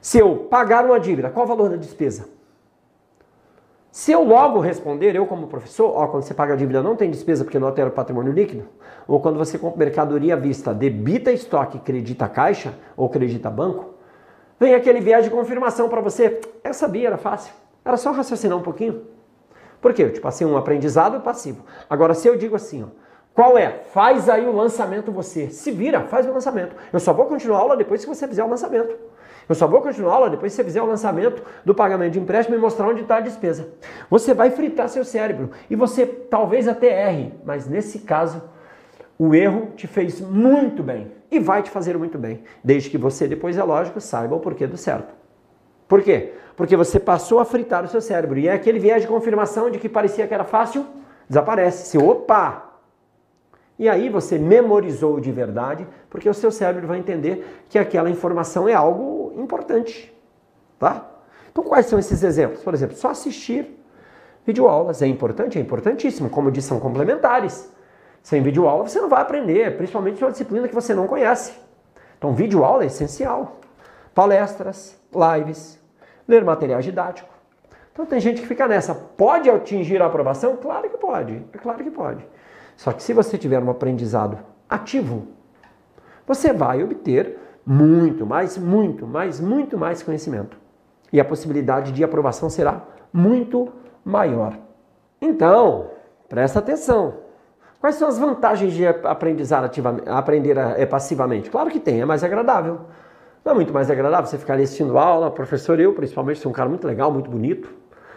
Se 0.00 0.18
eu 0.18 0.36
pagar 0.50 0.84
uma 0.84 0.98
dívida, 0.98 1.30
qual 1.30 1.44
o 1.44 1.48
valor 1.48 1.70
da 1.70 1.76
despesa? 1.76 2.37
Se 3.90 4.12
eu 4.12 4.22
logo 4.22 4.60
responder, 4.60 5.16
eu 5.16 5.26
como 5.26 5.46
professor, 5.46 5.92
ó, 5.94 6.06
quando 6.08 6.22
você 6.22 6.34
paga 6.34 6.52
a 6.52 6.56
dívida 6.56 6.82
não 6.82 6.94
tem 6.94 7.10
despesa 7.10 7.42
porque 7.42 7.58
não 7.58 7.66
altera 7.66 7.88
o 7.88 7.92
patrimônio 7.92 8.32
líquido, 8.32 8.64
ou 9.06 9.18
quando 9.20 9.38
você 9.38 9.58
compra 9.58 9.78
mercadoria 9.78 10.34
à 10.34 10.36
vista, 10.36 10.74
debita 10.74 11.32
estoque, 11.32 11.78
credita 11.78 12.28
caixa 12.28 12.74
ou 12.96 13.08
credita 13.08 13.48
banco, 13.50 13.94
vem 14.60 14.74
aquele 14.74 15.00
viés 15.00 15.24
de 15.24 15.30
confirmação 15.30 15.88
para 15.88 16.00
você. 16.00 16.40
Eu 16.62 16.74
sabia, 16.74 17.08
era 17.08 17.16
fácil. 17.16 17.52
Era 17.84 17.96
só 17.96 18.12
raciocinar 18.12 18.58
um 18.58 18.62
pouquinho. 18.62 19.02
Por 19.80 19.94
quê? 19.94 20.02
Eu 20.02 20.12
te 20.12 20.20
passei 20.20 20.46
um 20.46 20.56
aprendizado 20.56 21.20
passivo. 21.20 21.64
Agora, 21.88 22.12
se 22.12 22.28
eu 22.28 22.36
digo 22.36 22.54
assim, 22.56 22.82
ó, 22.82 22.88
qual 23.34 23.56
é? 23.56 23.84
Faz 23.92 24.28
aí 24.28 24.46
o 24.46 24.52
lançamento 24.52 25.12
você. 25.12 25.48
Se 25.48 25.70
vira, 25.70 26.02
faz 26.02 26.26
o 26.26 26.32
lançamento. 26.32 26.74
Eu 26.92 27.00
só 27.00 27.12
vou 27.12 27.26
continuar 27.26 27.58
a 27.58 27.60
aula 27.60 27.76
depois 27.76 28.04
que 28.04 28.08
você 28.12 28.26
fizer 28.26 28.44
o 28.44 28.48
lançamento. 28.48 28.94
Eu 29.48 29.54
só 29.54 29.66
vou 29.66 29.80
continuar 29.80 30.12
a 30.12 30.16
aula 30.16 30.30
depois 30.30 30.52
que 30.52 30.56
você 30.56 30.64
fizer 30.64 30.82
o 30.82 30.86
lançamento 30.86 31.42
do 31.64 31.74
pagamento 31.74 32.12
de 32.12 32.20
empréstimo 32.20 32.56
e 32.56 32.60
mostrar 32.60 32.86
onde 32.86 33.02
está 33.02 33.16
a 33.16 33.20
despesa. 33.20 33.68
Você 34.10 34.34
vai 34.34 34.50
fritar 34.50 34.88
seu 34.88 35.04
cérebro 35.04 35.50
e 35.70 35.74
você 35.74 36.04
talvez 36.06 36.68
até 36.68 37.08
erre, 37.08 37.32
mas 37.44 37.66
nesse 37.66 38.00
caso 38.00 38.42
o 39.18 39.34
erro 39.34 39.72
te 39.74 39.86
fez 39.86 40.20
muito 40.20 40.82
bem 40.82 41.10
e 41.30 41.38
vai 41.38 41.62
te 41.62 41.70
fazer 41.70 41.96
muito 41.96 42.18
bem, 42.18 42.42
desde 42.62 42.90
que 42.90 42.98
você 42.98 43.26
depois, 43.26 43.56
é 43.56 43.62
lógico, 43.62 44.00
saiba 44.00 44.36
o 44.36 44.40
porquê 44.40 44.66
do 44.66 44.76
certo. 44.76 45.14
Por 45.86 46.02
quê? 46.02 46.34
Porque 46.54 46.76
você 46.76 47.00
passou 47.00 47.40
a 47.40 47.44
fritar 47.44 47.84
o 47.84 47.88
seu 47.88 48.00
cérebro 48.00 48.38
e 48.38 48.48
é 48.48 48.52
aquele 48.52 48.78
viés 48.78 49.02
de 49.02 49.08
confirmação 49.08 49.70
de 49.70 49.78
que 49.78 49.88
parecia 49.88 50.26
que 50.26 50.34
era 50.34 50.44
fácil, 50.44 50.84
desaparece. 51.28 51.88
Se 51.88 51.98
opa, 51.98 52.68
e 53.78 53.88
aí 53.88 54.08
você 54.08 54.38
memorizou 54.38 55.20
de 55.20 55.30
verdade, 55.30 55.86
porque 56.10 56.28
o 56.28 56.34
seu 56.34 56.50
cérebro 56.50 56.86
vai 56.86 56.98
entender 56.98 57.64
que 57.68 57.78
aquela 57.78 58.10
informação 58.10 58.68
é 58.68 58.74
algo 58.74 59.17
importante, 59.42 60.14
tá? 60.78 61.06
Então 61.50 61.64
quais 61.64 61.86
são 61.86 61.98
esses 61.98 62.22
exemplos? 62.22 62.62
Por 62.62 62.74
exemplo, 62.74 62.96
só 62.96 63.10
assistir 63.10 63.78
videoaulas 64.46 65.02
é 65.02 65.06
importante, 65.06 65.58
é 65.58 65.60
importantíssimo, 65.60 66.30
como 66.30 66.50
disse, 66.50 66.68
são 66.68 66.80
complementares. 66.80 67.70
Sem 68.22 68.42
videoaula 68.42 68.86
você 68.86 69.00
não 69.00 69.08
vai 69.08 69.22
aprender, 69.22 69.76
principalmente 69.76 70.22
uma 70.22 70.30
disciplina 70.30 70.68
que 70.68 70.74
você 70.74 70.94
não 70.94 71.06
conhece. 71.06 71.52
Então 72.16 72.34
videoaula 72.34 72.82
é 72.82 72.86
essencial. 72.86 73.60
Palestras, 74.14 74.98
lives, 75.12 75.78
ler 76.26 76.44
material 76.44 76.80
didático. 76.80 77.28
Então 77.92 78.06
tem 78.06 78.20
gente 78.20 78.40
que 78.40 78.46
fica 78.46 78.68
nessa, 78.68 78.94
pode 78.94 79.50
atingir 79.50 80.00
a 80.00 80.06
aprovação? 80.06 80.56
Claro 80.56 80.88
que 80.88 80.96
pode, 80.98 81.42
é 81.52 81.58
claro 81.58 81.82
que 81.82 81.90
pode. 81.90 82.24
Só 82.76 82.92
que 82.92 83.02
se 83.02 83.12
você 83.12 83.36
tiver 83.36 83.60
um 83.60 83.70
aprendizado 83.70 84.38
ativo, 84.68 85.26
você 86.26 86.52
vai 86.52 86.82
obter 86.82 87.38
muito 87.70 88.24
mais, 88.24 88.56
muito 88.56 89.06
mais, 89.06 89.38
muito 89.38 89.76
mais 89.76 90.02
conhecimento. 90.02 90.56
E 91.12 91.20
a 91.20 91.24
possibilidade 91.24 91.92
de 91.92 92.02
aprovação 92.02 92.48
será 92.48 92.82
muito 93.12 93.68
maior. 94.02 94.58
Então, 95.20 95.90
presta 96.30 96.60
atenção. 96.60 97.14
Quais 97.78 97.96
são 97.96 98.08
as 98.08 98.18
vantagens 98.18 98.72
de 98.72 98.86
aprendizar 98.86 99.62
ativamente, 99.62 100.08
aprender 100.08 100.56
é, 100.56 100.86
passivamente? 100.86 101.50
Claro 101.50 101.68
que 101.68 101.78
tem, 101.78 102.00
é 102.00 102.06
mais 102.06 102.24
agradável. 102.24 102.80
Não 103.44 103.52
é 103.52 103.54
muito 103.54 103.72
mais 103.72 103.90
agradável 103.90 104.24
você 104.24 104.38
ficar 104.38 104.54
ali 104.54 104.62
assistindo 104.62 104.96
aula, 104.96 105.30
professor, 105.30 105.78
eu 105.78 105.92
principalmente 105.92 106.40
sou 106.40 106.50
um 106.50 106.54
cara 106.54 106.70
muito 106.70 106.86
legal, 106.86 107.12
muito 107.12 107.30
bonito. 107.30 107.70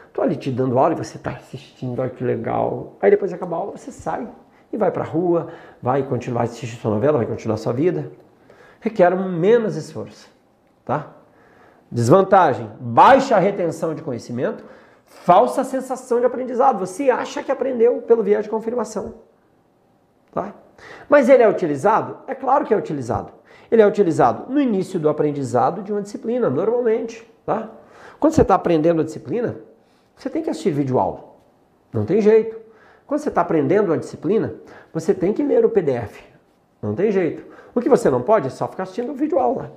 Estou 0.08 0.24
ali 0.24 0.38
te 0.38 0.50
dando 0.50 0.79
aula 0.79 0.93
e 0.93 0.96
você 0.96 1.17
está 1.17 1.31
assistindo, 1.31 2.00
olha 2.00 2.10
que 2.10 2.24
legal. 2.24 2.96
Aí 3.01 3.12
depois 3.12 3.34
acaba 3.34 3.58
a 3.58 3.60
aula, 3.60 3.72
você 3.77 3.91
sai 3.91 4.29
e 4.72 4.77
vai 4.77 4.91
para 4.91 5.03
a 5.03 5.08
rua, 5.08 5.50
vai 5.81 6.03
continuar 6.03 6.43
assistindo 6.43 6.79
sua 6.79 6.91
novela, 6.91 7.17
vai 7.17 7.27
continuar 7.27 7.58
sua 7.58 7.74
vida. 7.74 8.10
Requer 8.82 9.16
menos 9.16 9.76
esforço, 9.76 10.28
tá? 10.84 11.14
Desvantagem: 11.90 12.70
baixa 12.80 13.38
retenção 13.38 13.94
de 13.94 14.02
conhecimento, 14.02 14.64
falsa 15.06 15.64
sensação 15.64 16.20
de 16.20 16.26
aprendizado. 16.26 16.80
Você 16.80 17.10
acha 17.12 17.44
que 17.44 17.52
aprendeu 17.52 18.02
pelo 18.02 18.24
viés 18.24 18.44
de 18.44 18.50
confirmação, 18.50 19.14
tá? 20.34 20.54
Mas 21.08 21.30
ele 21.30 21.44
é 21.44 21.48
utilizado? 21.48 22.18
É 22.28 22.34
claro 22.34 22.66
que 22.66 22.74
é 22.74 22.78
utilizado. 22.78 23.32
Ele 23.70 23.84
é 23.84 23.88
utilizado 23.88 24.52
no 24.52 24.60
início 24.60 25.00
do 25.00 25.08
aprendizado 25.08 25.84
de 25.84 25.92
uma 25.92 26.02
disciplina, 26.02 26.50
normalmente, 26.50 27.24
tá? 27.46 27.70
Quando 28.20 28.34
você 28.34 28.42
está 28.42 28.56
aprendendo 28.56 29.02
a 29.02 29.04
disciplina, 29.04 29.58
você 30.16 30.30
tem 30.30 30.42
que 30.42 30.50
assistir 30.50 30.72
vídeo 30.72 31.00
aula. 31.00 31.24
Não 31.94 32.04
tem 32.04 32.20
jeito. 32.20 32.60
Quando 33.06 33.22
você 33.22 33.30
está 33.30 33.42
aprendendo 33.42 33.90
uma 33.90 33.98
disciplina, 33.98 34.56
você 34.92 35.14
tem 35.14 35.34
que 35.34 35.44
ler 35.44 35.66
o 35.66 35.70
PDF. 35.70 36.31
Não 36.82 36.96
tem 36.96 37.12
jeito. 37.12 37.46
O 37.74 37.82
que 37.82 37.90
você 37.90 38.10
não 38.10 38.22
pode 38.22 38.48
é 38.48 38.50
só 38.50 38.68
ficar 38.68 38.84
assistindo 38.84 39.12
o 39.12 39.16
vídeo 39.16 39.40
aula. 39.40 39.72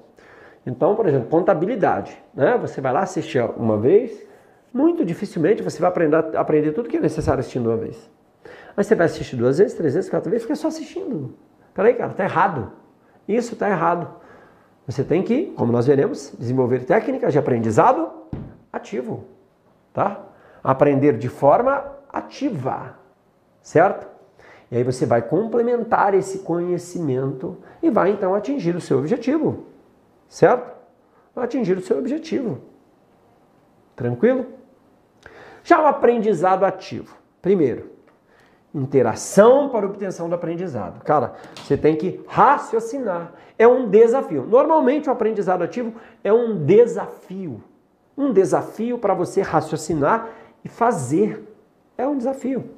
Então, 0.66 0.94
por 0.94 1.06
exemplo, 1.06 1.28
contabilidade. 1.28 2.16
Né? 2.32 2.56
Você 2.58 2.80
vai 2.80 2.92
lá 2.92 3.00
assistir 3.00 3.42
uma 3.56 3.76
vez, 3.76 4.26
muito 4.72 5.04
dificilmente 5.04 5.62
você 5.62 5.78
vai 5.80 5.88
aprender, 5.90 6.36
aprender 6.36 6.72
tudo 6.72 6.88
que 6.88 6.96
é 6.96 7.00
necessário 7.00 7.40
assistindo 7.40 7.68
uma 7.68 7.76
vez. 7.76 8.10
Mas 8.76 8.86
você 8.86 8.94
vai 8.94 9.06
assistir 9.06 9.36
duas 9.36 9.58
vezes, 9.58 9.74
três 9.74 9.94
vezes, 9.94 10.10
quatro 10.10 10.30
vezes, 10.30 10.44
fica 10.44 10.56
só 10.56 10.68
assistindo. 10.68 11.34
Peraí, 11.74 11.94
cara, 11.94 12.12
tá 12.12 12.24
errado. 12.24 12.72
Isso 13.28 13.54
tá 13.54 13.68
errado. 13.68 14.08
Você 14.86 15.04
tem 15.04 15.22
que, 15.22 15.52
como 15.56 15.72
nós 15.72 15.86
veremos, 15.86 16.34
desenvolver 16.38 16.84
técnicas 16.84 17.32
de 17.32 17.38
aprendizado 17.38 18.10
ativo, 18.72 19.24
tá? 19.92 20.20
Aprender 20.62 21.16
de 21.16 21.28
forma 21.28 21.84
ativa 22.12 23.04
certo? 23.64 24.06
E 24.70 24.76
aí 24.76 24.82
você 24.82 25.06
vai 25.06 25.22
complementar 25.22 26.14
esse 26.14 26.40
conhecimento 26.40 27.58
e 27.82 27.90
vai 27.90 28.10
então 28.10 28.34
atingir 28.34 28.74
o 28.74 28.80
seu 28.80 28.98
objetivo, 28.98 29.66
certo? 30.28 30.72
Vai 31.34 31.44
atingir 31.44 31.76
o 31.76 31.82
seu 31.82 31.98
objetivo. 31.98 32.60
Tranquilo? 33.94 34.46
Já 35.62 35.82
o 35.82 35.86
aprendizado 35.86 36.64
ativo. 36.64 37.16
Primeiro, 37.40 37.90
interação 38.74 39.68
para 39.68 39.86
obtenção 39.86 40.28
do 40.28 40.34
aprendizado. 40.34 41.02
Cara, 41.04 41.34
você 41.54 41.76
tem 41.76 41.96
que 41.96 42.20
raciocinar. 42.26 43.32
É 43.58 43.68
um 43.68 43.88
desafio. 43.88 44.44
Normalmente 44.44 45.08
o 45.08 45.12
aprendizado 45.12 45.62
ativo 45.62 45.94
é 46.22 46.32
um 46.32 46.64
desafio. 46.64 47.62
Um 48.16 48.32
desafio 48.32 48.98
para 48.98 49.14
você 49.14 49.42
raciocinar 49.42 50.28
e 50.64 50.68
fazer. 50.68 51.44
É 51.96 52.06
um 52.06 52.18
desafio. 52.18 52.70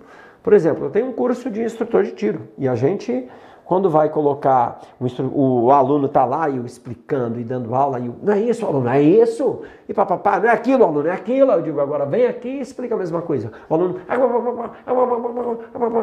Por 0.46 0.52
exemplo, 0.52 0.84
eu 0.84 0.90
tenho 0.90 1.08
um 1.08 1.12
curso 1.12 1.50
de 1.50 1.60
instrutor 1.60 2.04
de 2.04 2.12
tiro 2.12 2.46
e 2.56 2.68
a 2.68 2.76
gente, 2.76 3.28
quando 3.64 3.90
vai 3.90 4.08
colocar, 4.08 4.80
o, 5.00 5.64
o 5.64 5.72
aluno 5.72 6.06
está 6.06 6.24
lá 6.24 6.48
e 6.48 6.58
eu 6.58 6.64
explicando 6.64 7.40
e 7.40 7.42
dando 7.42 7.74
aula, 7.74 7.98
e 7.98 8.06
eu, 8.06 8.14
não 8.22 8.32
é 8.32 8.38
isso, 8.38 8.64
aluno, 8.64 8.88
é 8.88 9.02
isso, 9.02 9.62
e 9.88 9.92
papapá, 9.92 10.38
não 10.38 10.48
é 10.48 10.52
aquilo, 10.52 10.84
aluno, 10.84 11.08
é 11.08 11.10
aquilo. 11.10 11.50
Eu 11.50 11.62
digo, 11.62 11.80
agora 11.80 12.06
vem 12.06 12.26
aqui 12.28 12.48
e 12.48 12.60
explica 12.60 12.94
a 12.94 12.98
mesma 12.98 13.22
coisa. 13.22 13.50
O 13.68 13.74
aluno, 13.74 14.00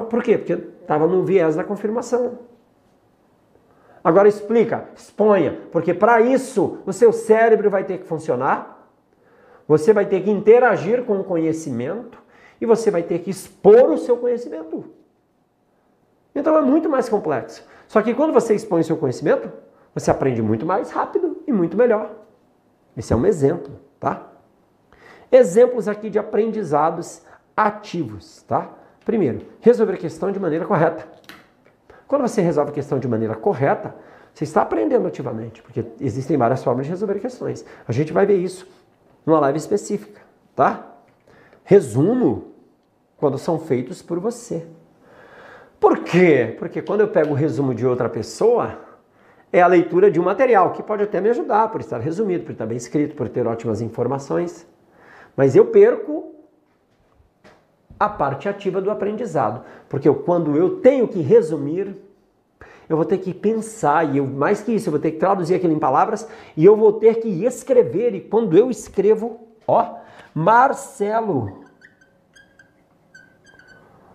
por 0.09 0.21
quê? 0.21 0.37
Porque 0.37 0.61
estava 0.81 1.07
no 1.07 1.23
viés 1.23 1.55
da 1.55 1.63
confirmação. 1.63 2.39
Agora 4.03 4.27
explica, 4.27 4.89
exponha, 4.93 5.57
porque 5.71 5.93
para 5.93 6.19
isso 6.19 6.79
o 6.85 6.91
seu 6.91 7.13
cérebro 7.13 7.69
vai 7.69 7.85
ter 7.85 7.99
que 7.99 8.05
funcionar, 8.05 8.89
você 9.65 9.93
vai 9.93 10.05
ter 10.05 10.21
que 10.21 10.29
interagir 10.29 11.05
com 11.05 11.17
o 11.17 11.23
conhecimento, 11.23 12.21
e 12.63 12.65
você 12.65 12.89
vai 12.89 13.03
ter 13.03 13.19
que 13.19 13.29
expor 13.29 13.91
o 13.91 13.97
seu 13.97 14.15
conhecimento. 14.15 14.85
Então 16.33 16.57
é 16.57 16.61
muito 16.61 16.89
mais 16.89 17.09
complexo. 17.09 17.61
Só 17.89 18.01
que 18.01 18.13
quando 18.13 18.31
você 18.31 18.55
expõe 18.55 18.79
o 18.79 18.83
seu 18.85 18.95
conhecimento, 18.95 19.51
você 19.93 20.09
aprende 20.09 20.41
muito 20.41 20.65
mais 20.65 20.89
rápido 20.89 21.43
e 21.45 21.51
muito 21.51 21.75
melhor. 21.75 22.15
Esse 22.95 23.11
é 23.11 23.17
um 23.17 23.25
exemplo, 23.25 23.81
tá? 23.99 24.31
Exemplos 25.29 25.89
aqui 25.89 26.09
de 26.09 26.17
aprendizados 26.17 27.21
ativos, 27.55 28.43
tá? 28.43 28.69
Primeiro, 29.03 29.45
resolver 29.59 29.95
a 29.95 29.97
questão 29.97 30.31
de 30.31 30.39
maneira 30.39 30.65
correta. 30.65 31.05
Quando 32.07 32.21
você 32.21 32.41
resolve 32.41 32.71
a 32.71 32.73
questão 32.73 32.97
de 32.97 33.09
maneira 33.09 33.35
correta, 33.35 33.93
você 34.33 34.45
está 34.45 34.61
aprendendo 34.61 35.05
ativamente, 35.05 35.61
porque 35.61 35.85
existem 35.99 36.37
várias 36.37 36.63
formas 36.63 36.85
de 36.85 36.91
resolver 36.91 37.19
questões. 37.19 37.65
A 37.85 37.91
gente 37.91 38.13
vai 38.13 38.25
ver 38.25 38.37
isso 38.37 38.65
numa 39.25 39.41
live 39.41 39.57
específica, 39.57 40.21
tá? 40.55 40.91
Resumo 41.65 42.52
quando 43.23 43.37
são 43.37 43.57
feitos 43.57 44.01
por 44.01 44.19
você. 44.19 44.67
Por 45.79 45.99
quê? 45.99 46.57
Porque 46.59 46.81
quando 46.81 46.99
eu 46.99 47.07
pego 47.07 47.31
o 47.31 47.33
resumo 47.33 47.73
de 47.73 47.87
outra 47.87 48.09
pessoa, 48.09 48.79
é 49.49 49.61
a 49.61 49.67
leitura 49.67 50.11
de 50.11 50.19
um 50.19 50.23
material 50.23 50.73
que 50.73 50.83
pode 50.83 51.03
até 51.03 51.21
me 51.21 51.29
ajudar 51.29 51.71
por 51.71 51.79
estar 51.79 52.01
resumido, 52.01 52.43
por 52.43 52.51
estar 52.51 52.65
bem 52.65 52.75
escrito, 52.75 53.15
por 53.15 53.29
ter 53.29 53.47
ótimas 53.47 53.79
informações. 53.79 54.67
Mas 55.37 55.55
eu 55.55 55.67
perco 55.67 56.35
a 57.97 58.09
parte 58.09 58.49
ativa 58.49 58.81
do 58.81 58.91
aprendizado, 58.91 59.63
porque 59.87 60.09
eu, 60.09 60.15
quando 60.15 60.57
eu 60.57 60.81
tenho 60.81 61.07
que 61.07 61.21
resumir, 61.21 61.95
eu 62.89 62.97
vou 62.97 63.05
ter 63.05 63.19
que 63.19 63.33
pensar 63.33 64.03
e 64.13 64.17
eu, 64.17 64.27
mais 64.27 64.59
que 64.59 64.73
isso, 64.73 64.89
eu 64.89 64.91
vou 64.91 64.99
ter 64.99 65.11
que 65.11 65.17
traduzir 65.17 65.55
aquilo 65.55 65.71
em 65.71 65.79
palavras 65.79 66.27
e 66.57 66.65
eu 66.65 66.75
vou 66.75 66.91
ter 66.91 67.21
que 67.21 67.45
escrever 67.45 68.15
e 68.15 68.19
quando 68.19 68.57
eu 68.57 68.69
escrevo, 68.69 69.47
ó, 69.65 69.95
Marcelo 70.35 71.62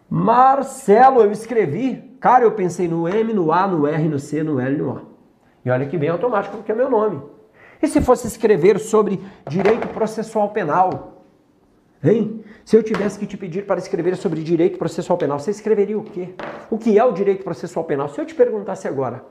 Marcelo, 0.08 1.20
eu 1.20 1.30
escrevi. 1.30 2.16
Cara, 2.20 2.44
eu 2.44 2.52
pensei 2.52 2.88
no 2.88 3.08
M, 3.08 3.32
no 3.32 3.52
A, 3.52 3.66
no 3.66 3.86
R, 3.86 4.08
no 4.08 4.18
C, 4.18 4.42
no 4.42 4.58
L, 4.58 4.76
no 4.76 4.90
O. 4.90 5.00
E 5.64 5.70
olha 5.70 5.86
que 5.86 5.98
bem 5.98 6.08
automático, 6.08 6.56
porque 6.56 6.72
é 6.72 6.74
meu 6.74 6.90
nome. 6.90 7.22
E 7.82 7.86
se 7.86 8.00
fosse 8.00 8.26
escrever 8.26 8.78
sobre 8.78 9.22
direito 9.46 9.86
processual 9.88 10.50
penal? 10.50 11.24
Hein? 12.02 12.42
Se 12.64 12.76
eu 12.76 12.82
tivesse 12.82 13.18
que 13.18 13.26
te 13.26 13.36
pedir 13.36 13.66
para 13.66 13.78
escrever 13.78 14.16
sobre 14.16 14.42
direito 14.42 14.78
processual 14.78 15.18
penal, 15.18 15.38
você 15.38 15.50
escreveria 15.50 15.98
o 15.98 16.02
quê? 16.02 16.34
O 16.70 16.78
que 16.78 16.98
é 16.98 17.04
o 17.04 17.12
direito 17.12 17.44
processual 17.44 17.84
penal? 17.84 18.08
Se 18.08 18.20
eu 18.20 18.26
te 18.26 18.34
perguntasse 18.34 18.88
agora, 18.88 19.24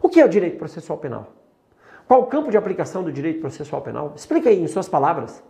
o 0.00 0.08
que 0.08 0.20
é 0.20 0.24
o 0.24 0.28
direito 0.28 0.56
processual 0.56 0.98
penal? 0.98 1.32
Qual 2.06 2.22
o 2.22 2.26
campo 2.26 2.50
de 2.50 2.56
aplicação 2.56 3.02
do 3.02 3.12
direito 3.12 3.40
processual 3.40 3.82
penal? 3.82 4.12
Explica 4.14 4.48
aí 4.48 4.62
em 4.62 4.68
suas 4.68 4.88
palavras. 4.88 5.42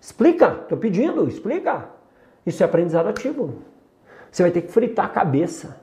Explica, 0.00 0.58
estou 0.62 0.76
pedindo, 0.76 1.26
explica. 1.26 1.88
Isso 2.44 2.62
é 2.62 2.66
aprendizado 2.66 3.08
ativo. 3.08 3.62
Você 4.32 4.42
vai 4.42 4.50
ter 4.50 4.62
que 4.62 4.72
fritar 4.72 5.04
a 5.04 5.08
cabeça. 5.10 5.78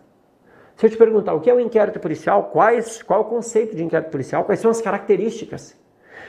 Se 0.75 0.85
eu 0.85 0.89
te 0.89 0.97
perguntar 0.97 1.35
o 1.35 1.39
que 1.39 1.49
é 1.49 1.53
o 1.53 1.59
inquérito 1.59 1.99
policial, 1.99 2.45
quais, 2.51 3.03
qual 3.03 3.19
é 3.19 3.23
o 3.23 3.25
conceito 3.25 3.75
de 3.75 3.83
inquérito 3.83 4.09
policial, 4.09 4.43
quais 4.43 4.59
são 4.59 4.71
as 4.71 4.81
características? 4.81 5.77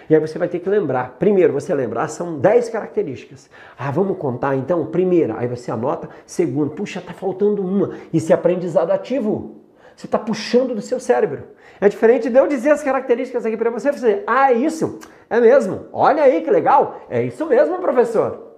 E 0.09 0.15
aí 0.15 0.21
você 0.21 0.39
vai 0.39 0.49
ter 0.49 0.59
que 0.59 0.69
lembrar. 0.69 1.17
Primeiro, 1.19 1.53
você 1.53 1.73
lembrar, 1.73 2.09
são 2.09 2.39
10 2.39 2.69
características. 2.69 3.49
Ah, 3.79 3.91
vamos 3.91 4.19
contar 4.19 4.55
então? 4.55 4.85
Primeira, 4.87 5.39
aí 5.39 5.47
você 5.47 5.71
anota. 5.71 6.11
Segundo, 6.27 6.73
puxa, 6.73 7.01
tá 7.01 7.15
faltando 7.15 7.65
uma. 7.65 7.95
Isso 8.13 8.31
é 8.33 8.35
aprendizado 8.35 8.91
ativo. 8.91 9.63
Você 9.97 10.07
está 10.07 10.19
puxando 10.19 10.75
do 10.75 10.83
seu 10.83 11.01
cérebro. 11.01 11.45
É 11.81 11.89
diferente 11.89 12.29
de 12.29 12.39
eu 12.39 12.47
dizer 12.47 12.71
as 12.71 12.83
características 12.83 13.47
aqui 13.47 13.57
para 13.57 13.71
você. 13.71 13.93
Você, 13.93 14.25
ah, 14.27 14.53
é 14.53 14.57
isso. 14.57 14.99
É 15.31 15.41
mesmo. 15.41 15.87
Olha 15.93 16.25
aí 16.25 16.43
que 16.43 16.51
legal. 16.51 17.03
É 17.09 17.23
isso 17.23 17.47
mesmo, 17.47 17.79
professor. 17.79 18.50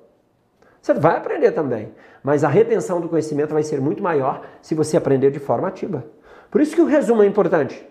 Você 0.82 0.92
vai 0.94 1.16
aprender 1.16 1.52
também, 1.52 1.94
mas 2.24 2.42
a 2.42 2.48
retenção 2.48 3.00
do 3.00 3.08
conhecimento 3.08 3.54
vai 3.54 3.62
ser 3.62 3.80
muito 3.80 4.02
maior 4.02 4.42
se 4.60 4.74
você 4.74 4.96
aprender 4.96 5.30
de 5.30 5.38
forma 5.38 5.68
ativa. 5.68 6.04
Por 6.50 6.60
isso 6.60 6.74
que 6.74 6.82
o 6.82 6.86
resumo 6.86 7.22
é 7.22 7.26
importante. 7.26 7.88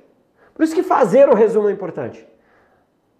Por 0.53 0.62
isso 0.62 0.75
que 0.75 0.83
fazer 0.83 1.29
o 1.29 1.33
resumo 1.33 1.69
é 1.69 1.71
importante. 1.71 2.27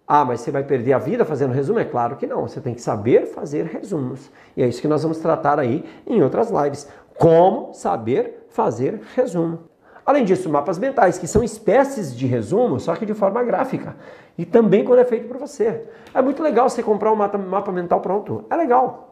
Ah, 0.06 0.26
mas 0.26 0.42
você 0.42 0.50
vai 0.50 0.62
perder 0.62 0.92
a 0.92 0.98
vida 0.98 1.24
fazendo 1.24 1.54
resumo? 1.54 1.78
É 1.78 1.86
claro 1.86 2.16
que 2.16 2.26
não. 2.26 2.42
Você 2.46 2.60
tem 2.60 2.74
que 2.74 2.82
saber 2.82 3.24
fazer 3.28 3.64
resumos. 3.64 4.30
E 4.54 4.62
é 4.62 4.68
isso 4.68 4.80
que 4.80 4.86
nós 4.86 5.02
vamos 5.02 5.18
tratar 5.18 5.58
aí 5.58 5.82
em 6.06 6.22
outras 6.22 6.50
lives. 6.50 6.86
Como 7.18 7.72
saber 7.72 8.46
fazer 8.50 9.00
resumo. 9.14 9.60
Além 10.04 10.24
disso, 10.24 10.50
mapas 10.50 10.78
mentais, 10.78 11.16
que 11.16 11.26
são 11.26 11.42
espécies 11.42 12.14
de 12.14 12.26
resumo, 12.26 12.78
só 12.78 12.94
que 12.94 13.06
de 13.06 13.14
forma 13.14 13.42
gráfica. 13.42 13.96
E 14.36 14.44
também 14.44 14.84
quando 14.84 14.98
é 14.98 15.04
feito 15.04 15.28
por 15.28 15.38
você. 15.38 15.86
É 16.12 16.20
muito 16.20 16.42
legal 16.42 16.68
você 16.68 16.82
comprar 16.82 17.10
um 17.10 17.16
mapa 17.16 17.72
mental 17.72 18.00
pronto. 18.00 18.44
É 18.50 18.56
legal. 18.56 19.11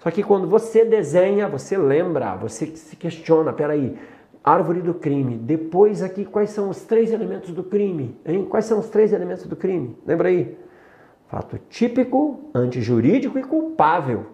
Só 0.00 0.10
que 0.10 0.22
quando 0.22 0.48
você 0.48 0.84
desenha, 0.84 1.46
você 1.46 1.76
lembra, 1.76 2.34
você 2.34 2.66
se 2.74 2.96
questiona, 2.96 3.52
peraí, 3.52 3.98
árvore 4.42 4.80
do 4.80 4.94
crime, 4.94 5.36
depois 5.36 6.02
aqui 6.02 6.24
quais 6.24 6.50
são 6.50 6.70
os 6.70 6.82
três 6.82 7.12
elementos 7.12 7.52
do 7.52 7.62
crime? 7.62 8.18
Hein? 8.24 8.46
Quais 8.46 8.64
são 8.64 8.78
os 8.78 8.88
três 8.88 9.12
elementos 9.12 9.46
do 9.46 9.54
crime? 9.54 9.96
Lembra 10.06 10.28
aí? 10.28 10.58
Fato 11.28 11.60
típico, 11.68 12.50
antijurídico 12.54 13.38
e 13.38 13.42
culpável. 13.42 14.26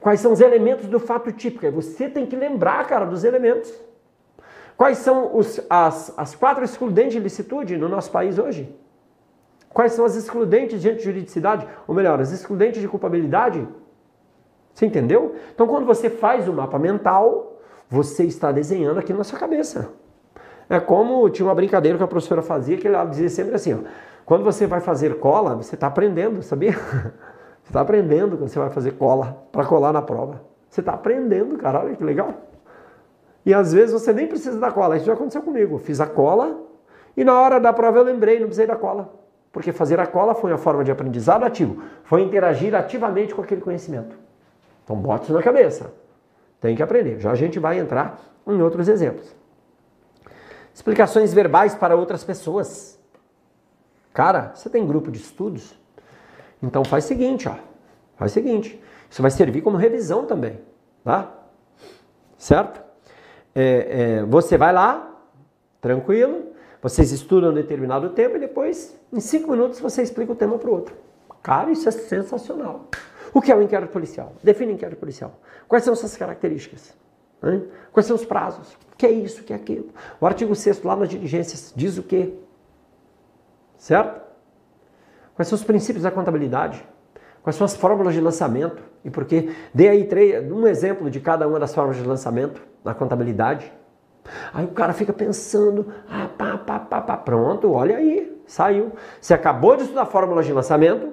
Quais 0.00 0.18
são 0.18 0.32
os 0.32 0.40
elementos 0.40 0.86
do 0.86 0.98
fato 0.98 1.30
típico? 1.30 1.70
Você 1.72 2.08
tem 2.08 2.24
que 2.24 2.34
lembrar, 2.34 2.86
cara, 2.86 3.04
dos 3.04 3.22
elementos. 3.22 3.72
Quais 4.78 4.96
são 4.96 5.36
os, 5.36 5.60
as, 5.68 6.14
as 6.16 6.34
quatro 6.34 6.64
excludentes 6.64 7.12
de 7.12 7.20
licitude 7.20 7.76
no 7.76 7.86
nosso 7.86 8.10
país 8.10 8.38
hoje? 8.38 8.74
Quais 9.68 9.92
são 9.92 10.06
as 10.06 10.16
excludentes 10.16 10.80
de 10.80 10.88
antijuridicidade? 10.88 11.68
Ou 11.86 11.94
melhor, 11.94 12.18
as 12.18 12.32
excludentes 12.32 12.80
de 12.80 12.88
culpabilidade? 12.88 13.68
Você 14.74 14.86
entendeu? 14.86 15.34
Então, 15.54 15.66
quando 15.66 15.84
você 15.84 16.08
faz 16.08 16.48
o 16.48 16.52
mapa 16.52 16.78
mental, 16.78 17.60
você 17.88 18.24
está 18.24 18.52
desenhando 18.52 18.98
aquilo 18.98 19.18
na 19.18 19.24
sua 19.24 19.38
cabeça. 19.38 19.90
É 20.68 20.78
como 20.78 21.28
tinha 21.28 21.46
uma 21.46 21.54
brincadeira 21.54 21.98
que 21.98 22.04
a 22.04 22.06
professora 22.06 22.42
fazia, 22.42 22.76
que 22.76 22.86
ela 22.86 23.04
dizia 23.04 23.28
sempre 23.28 23.54
assim: 23.54 23.74
ó, 23.74 23.78
quando 24.24 24.44
você 24.44 24.66
vai 24.66 24.80
fazer 24.80 25.18
cola, 25.18 25.56
você 25.56 25.74
está 25.74 25.88
aprendendo, 25.88 26.42
sabia? 26.42 26.72
Você 27.62 27.72
está 27.72 27.82
aprendendo 27.82 28.36
quando 28.36 28.48
você 28.48 28.58
vai 28.58 28.70
fazer 28.70 28.92
cola 28.92 29.46
para 29.52 29.64
colar 29.64 29.92
na 29.92 30.02
prova. 30.02 30.40
Você 30.68 30.80
está 30.80 30.92
aprendendo, 30.92 31.56
cara, 31.56 31.80
olha 31.84 31.94
que 31.94 32.02
legal. 32.02 32.34
E 33.44 33.54
às 33.54 33.72
vezes 33.72 33.92
você 33.92 34.12
nem 34.12 34.26
precisa 34.26 34.58
da 34.58 34.72
cola. 34.72 34.96
Isso 34.96 35.06
já 35.06 35.12
aconteceu 35.12 35.42
comigo. 35.42 35.78
fiz 35.78 36.00
a 36.00 36.06
cola 36.06 36.58
e 37.16 37.22
na 37.22 37.38
hora 37.38 37.60
da 37.60 37.72
prova 37.72 37.98
eu 37.98 38.02
lembrei, 38.02 38.38
não 38.38 38.46
precisei 38.46 38.66
da 38.66 38.76
cola. 38.76 39.12
Porque 39.52 39.72
fazer 39.72 40.00
a 40.00 40.06
cola 40.06 40.34
foi 40.34 40.50
uma 40.50 40.58
forma 40.58 40.82
de 40.82 40.90
aprendizado 40.90 41.44
ativo. 41.44 41.82
Foi 42.04 42.22
interagir 42.22 42.74
ativamente 42.74 43.34
com 43.34 43.42
aquele 43.42 43.60
conhecimento. 43.60 44.16
Então 44.90 45.00
bote 45.00 45.22
isso 45.22 45.32
na 45.32 45.40
cabeça. 45.40 45.94
Tem 46.60 46.74
que 46.74 46.82
aprender. 46.82 47.20
Já 47.20 47.30
a 47.30 47.36
gente 47.36 47.60
vai 47.60 47.78
entrar 47.78 48.20
em 48.44 48.60
outros 48.60 48.88
exemplos. 48.88 49.32
Explicações 50.74 51.32
verbais 51.32 51.76
para 51.76 51.94
outras 51.94 52.24
pessoas. 52.24 52.98
Cara, 54.12 54.50
você 54.52 54.68
tem 54.68 54.84
grupo 54.84 55.12
de 55.12 55.20
estudos? 55.20 55.78
Então 56.60 56.84
faz 56.84 57.04
o 57.04 57.06
seguinte, 57.06 57.48
ó. 57.48 57.54
Faz 58.16 58.32
o 58.32 58.34
seguinte. 58.34 58.82
Isso 59.08 59.22
vai 59.22 59.30
servir 59.30 59.62
como 59.62 59.76
revisão 59.76 60.26
também, 60.26 60.58
tá? 61.04 61.32
Certo? 62.36 62.82
É, 63.54 64.18
é, 64.18 64.24
você 64.24 64.58
vai 64.58 64.72
lá, 64.72 65.22
tranquilo, 65.80 66.46
vocês 66.82 67.12
estudam 67.12 67.50
um 67.50 67.54
determinado 67.54 68.10
tempo 68.10 68.36
e 68.36 68.40
depois, 68.40 68.98
em 69.12 69.20
cinco 69.20 69.52
minutos, 69.52 69.78
você 69.78 70.02
explica 70.02 70.32
o 70.32 70.36
tema 70.36 70.58
para 70.58 70.68
o 70.68 70.72
outro. 70.72 70.96
Cara, 71.44 71.70
isso 71.70 71.88
é 71.88 71.92
sensacional. 71.92 72.86
O 73.32 73.40
que 73.40 73.52
é 73.52 73.56
o 73.56 73.62
inquérito 73.62 73.90
policial? 73.90 74.34
Define 74.42 74.72
inquérito 74.72 74.98
policial. 74.98 75.38
Quais 75.68 75.84
são 75.84 75.94
suas 75.94 76.16
características? 76.16 76.94
Hein? 77.42 77.68
Quais 77.92 78.06
são 78.06 78.16
os 78.16 78.24
prazos? 78.24 78.72
O 78.92 78.96
que 78.96 79.06
é 79.06 79.10
isso, 79.10 79.40
o 79.40 79.44
que 79.44 79.52
é 79.52 79.56
aquilo? 79.56 79.88
O 80.20 80.26
artigo 80.26 80.54
6 80.54 80.82
lá 80.82 80.96
nas 80.96 81.08
diligências 81.08 81.72
diz 81.74 81.96
o 81.96 82.02
quê? 82.02 82.34
Certo? 83.78 84.20
Quais 85.34 85.48
são 85.48 85.56
os 85.56 85.64
princípios 85.64 86.02
da 86.02 86.10
contabilidade? 86.10 86.84
Quais 87.42 87.56
são 87.56 87.64
as 87.64 87.74
fórmulas 87.74 88.12
de 88.12 88.20
lançamento? 88.20 88.82
E 89.02 89.10
por 89.10 89.24
quê? 89.24 89.54
Dê 89.72 89.88
aí 89.88 90.04
três, 90.04 90.50
um 90.52 90.66
exemplo 90.66 91.08
de 91.08 91.20
cada 91.20 91.48
uma 91.48 91.58
das 91.58 91.74
fórmulas 91.74 92.00
de 92.02 92.06
lançamento 92.06 92.60
na 92.84 92.92
contabilidade. 92.92 93.72
Aí 94.52 94.66
o 94.66 94.72
cara 94.72 94.92
fica 94.92 95.12
pensando, 95.12 95.92
ah, 96.08 96.28
pá, 96.36 96.58
pá, 96.58 96.78
pá, 96.78 97.00
pá, 97.00 97.16
pronto, 97.16 97.72
olha 97.72 97.96
aí, 97.96 98.38
saiu. 98.46 98.92
Você 99.20 99.32
acabou 99.32 99.76
de 99.76 99.84
estudar 99.84 100.04
fórmulas 100.04 100.44
de 100.44 100.52
lançamento, 100.52 101.12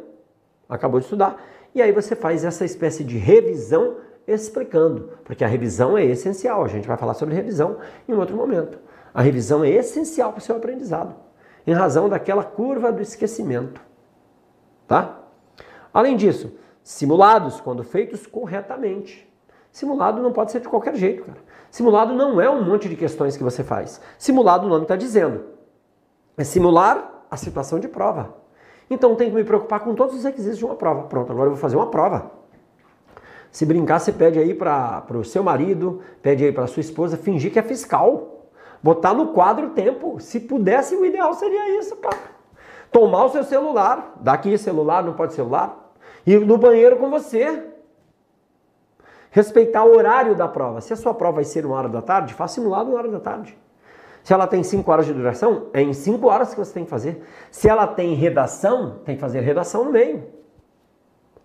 acabou 0.67 0.99
de 0.99 1.05
estudar, 1.05 1.37
e 1.73 1.81
aí 1.81 1.91
você 1.91 2.15
faz 2.15 2.43
essa 2.43 2.65
espécie 2.65 3.03
de 3.03 3.17
revisão 3.17 3.97
explicando, 4.27 5.11
porque 5.23 5.43
a 5.43 5.47
revisão 5.47 5.97
é 5.97 6.03
essencial. 6.03 6.63
A 6.63 6.67
gente 6.67 6.87
vai 6.87 6.97
falar 6.97 7.13
sobre 7.13 7.35
revisão 7.35 7.77
em 8.07 8.13
outro 8.13 8.35
momento. 8.35 8.77
A 9.13 9.21
revisão 9.21 9.63
é 9.63 9.69
essencial 9.69 10.31
para 10.31 10.39
o 10.39 10.41
seu 10.41 10.55
aprendizado, 10.55 11.15
em 11.65 11.73
razão 11.73 12.09
daquela 12.09 12.43
curva 12.43 12.91
do 12.91 13.01
esquecimento. 13.01 13.81
Tá? 14.87 15.19
Além 15.93 16.15
disso, 16.15 16.53
simulados, 16.83 17.59
quando 17.59 17.83
feitos 17.83 18.27
corretamente. 18.27 19.27
Simulado 19.71 20.21
não 20.21 20.31
pode 20.31 20.51
ser 20.51 20.61
de 20.61 20.67
qualquer 20.67 20.95
jeito, 20.95 21.23
cara. 21.23 21.37
Simulado 21.69 22.13
não 22.13 22.41
é 22.41 22.49
um 22.49 22.63
monte 22.63 22.89
de 22.89 22.95
questões 22.95 23.37
que 23.37 23.43
você 23.43 23.63
faz. 23.63 24.01
Simulado, 24.17 24.65
o 24.65 24.69
nome 24.69 24.83
está 24.83 24.95
dizendo. 24.95 25.45
É 26.37 26.43
simular 26.43 27.25
a 27.29 27.37
situação 27.37 27.79
de 27.79 27.87
prova. 27.87 28.35
Então 28.89 29.15
tem 29.15 29.29
que 29.29 29.35
me 29.35 29.43
preocupar 29.43 29.81
com 29.81 29.93
todos 29.93 30.15
os 30.15 30.23
requisitos 30.23 30.57
de 30.57 30.65
uma 30.65 30.75
prova. 30.75 31.03
Pronto, 31.03 31.31
agora 31.31 31.47
eu 31.47 31.51
vou 31.51 31.59
fazer 31.59 31.75
uma 31.75 31.87
prova. 31.87 32.31
Se 33.51 33.65
brincar, 33.65 33.99
você 33.99 34.11
pede 34.11 34.39
aí 34.39 34.53
para 34.53 35.05
o 35.13 35.23
seu 35.23 35.43
marido, 35.43 36.01
pede 36.21 36.45
aí 36.45 36.51
para 36.51 36.67
sua 36.67 36.81
esposa 36.81 37.17
fingir 37.17 37.51
que 37.51 37.59
é 37.59 37.63
fiscal. 37.63 38.45
Botar 38.81 39.13
no 39.13 39.29
quadro 39.29 39.67
o 39.67 39.69
tempo. 39.71 40.19
Se 40.19 40.39
pudesse, 40.39 40.95
o 40.95 41.05
ideal 41.05 41.33
seria 41.33 41.79
isso, 41.79 41.95
cara. 41.97 42.17
Tomar 42.91 43.25
o 43.25 43.29
seu 43.29 43.43
celular. 43.43 44.13
Daqui 44.21 44.57
celular, 44.57 45.03
não 45.03 45.13
pode 45.13 45.33
celular. 45.33 45.91
Ir 46.25 46.45
no 46.45 46.57
banheiro 46.57 46.97
com 46.97 47.09
você. 47.09 47.65
Respeitar 49.31 49.83
o 49.83 49.95
horário 49.95 50.35
da 50.35 50.47
prova. 50.47 50.79
Se 50.81 50.93
a 50.93 50.95
sua 50.95 51.13
prova 51.13 51.35
vai 51.35 51.43
ser 51.43 51.65
uma 51.65 51.75
hora 51.75 51.89
da 51.89 52.01
tarde, 52.01 52.33
faça 52.33 52.55
simulado 52.55 52.89
uma 52.89 52.97
hora 52.97 53.09
da 53.09 53.19
tarde. 53.19 53.57
Se 54.27 54.33
ela 54.33 54.45
tem 54.45 54.61
5 54.61 54.91
horas 54.91 55.05
de 55.05 55.13
duração, 55.13 55.67
é 55.71 55.81
em 55.81 55.93
5 55.93 56.27
horas 56.27 56.53
que 56.53 56.59
você 56.59 56.73
tem 56.73 56.83
que 56.83 56.89
fazer. 56.89 57.23
Se 57.49 57.69
ela 57.69 57.87
tem 57.87 58.13
redação, 58.13 58.99
tem 59.05 59.15
que 59.15 59.21
fazer 59.21 59.39
redação 59.39 59.85
no 59.85 59.91
meio. 59.93 60.21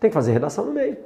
Tem 0.00 0.10
que 0.10 0.14
fazer 0.14 0.32
redação 0.32 0.64
no 0.64 0.72
meio. 0.72 0.96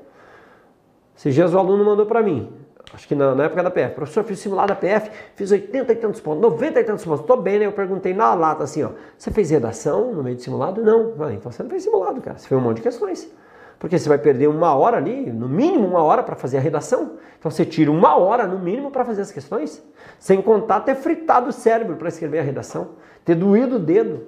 Esses 1.15 1.35
dias 1.35 1.53
o 1.53 1.59
aluno 1.59 1.85
mandou 1.85 2.07
para 2.07 2.23
mim, 2.23 2.51
acho 2.95 3.07
que 3.07 3.15
na, 3.15 3.35
na, 3.35 3.45
época 3.45 3.63
da 3.63 3.71
PF, 3.71 3.95
professor, 3.95 4.25
fiz 4.25 4.39
simulado 4.39 4.69
da 4.69 4.75
PF, 4.75 5.11
fiz 5.35 5.51
80 5.51 5.93
e 5.93 5.97
tantos 5.97 6.19
pontos, 6.19 6.41
90 6.41 6.81
e 6.81 6.85
tantos 6.85 7.05
pontos, 7.05 7.21
estou 7.21 7.43
bem, 7.43 7.59
né? 7.59 7.67
Eu 7.67 7.73
perguntei 7.73 8.15
na 8.15 8.33
lata 8.33 8.65
assim, 8.65 8.83
ó, 8.83 8.93
você 9.19 9.31
fez 9.31 9.51
redação 9.51 10.15
no 10.15 10.23
meio 10.23 10.37
do 10.37 10.41
simulado? 10.41 10.83
Não. 10.83 11.13
Ah, 11.23 11.35
então 11.35 11.53
você 11.53 11.63
não 11.63 11.69
fez 11.69 11.83
simulado, 11.83 12.23
cara, 12.23 12.39
você 12.39 12.49
fez 12.49 12.59
um 12.59 12.65
monte 12.65 12.77
de 12.77 12.85
questões. 12.85 13.31
Porque 13.79 13.99
você 13.99 14.09
vai 14.09 14.19
perder 14.19 14.49
uma 14.49 14.75
hora 14.75 14.97
ali, 14.97 15.31
no 15.31 15.49
mínimo 15.49 15.87
uma 15.87 16.03
hora 16.03 16.23
para 16.23 16.35
fazer 16.35 16.57
a 16.57 16.61
redação. 16.61 17.13
Então 17.39 17.51
você 17.51 17.65
tira 17.65 17.91
uma 17.91 18.17
hora 18.17 18.47
no 18.47 18.59
mínimo 18.59 18.91
para 18.91 19.05
fazer 19.05 19.23
as 19.23 19.31
questões. 19.31 19.83
Sem 20.19 20.41
contar 20.41 20.81
ter 20.81 20.95
fritado 20.95 21.51
o 21.51 21.53
cérebro 21.53 21.97
para 21.97 22.09
escrever 22.09 22.39
a 22.39 22.43
redação, 22.43 22.91
ter 23.25 23.35
doído 23.35 23.77
o 23.77 23.79
dedo, 23.79 24.25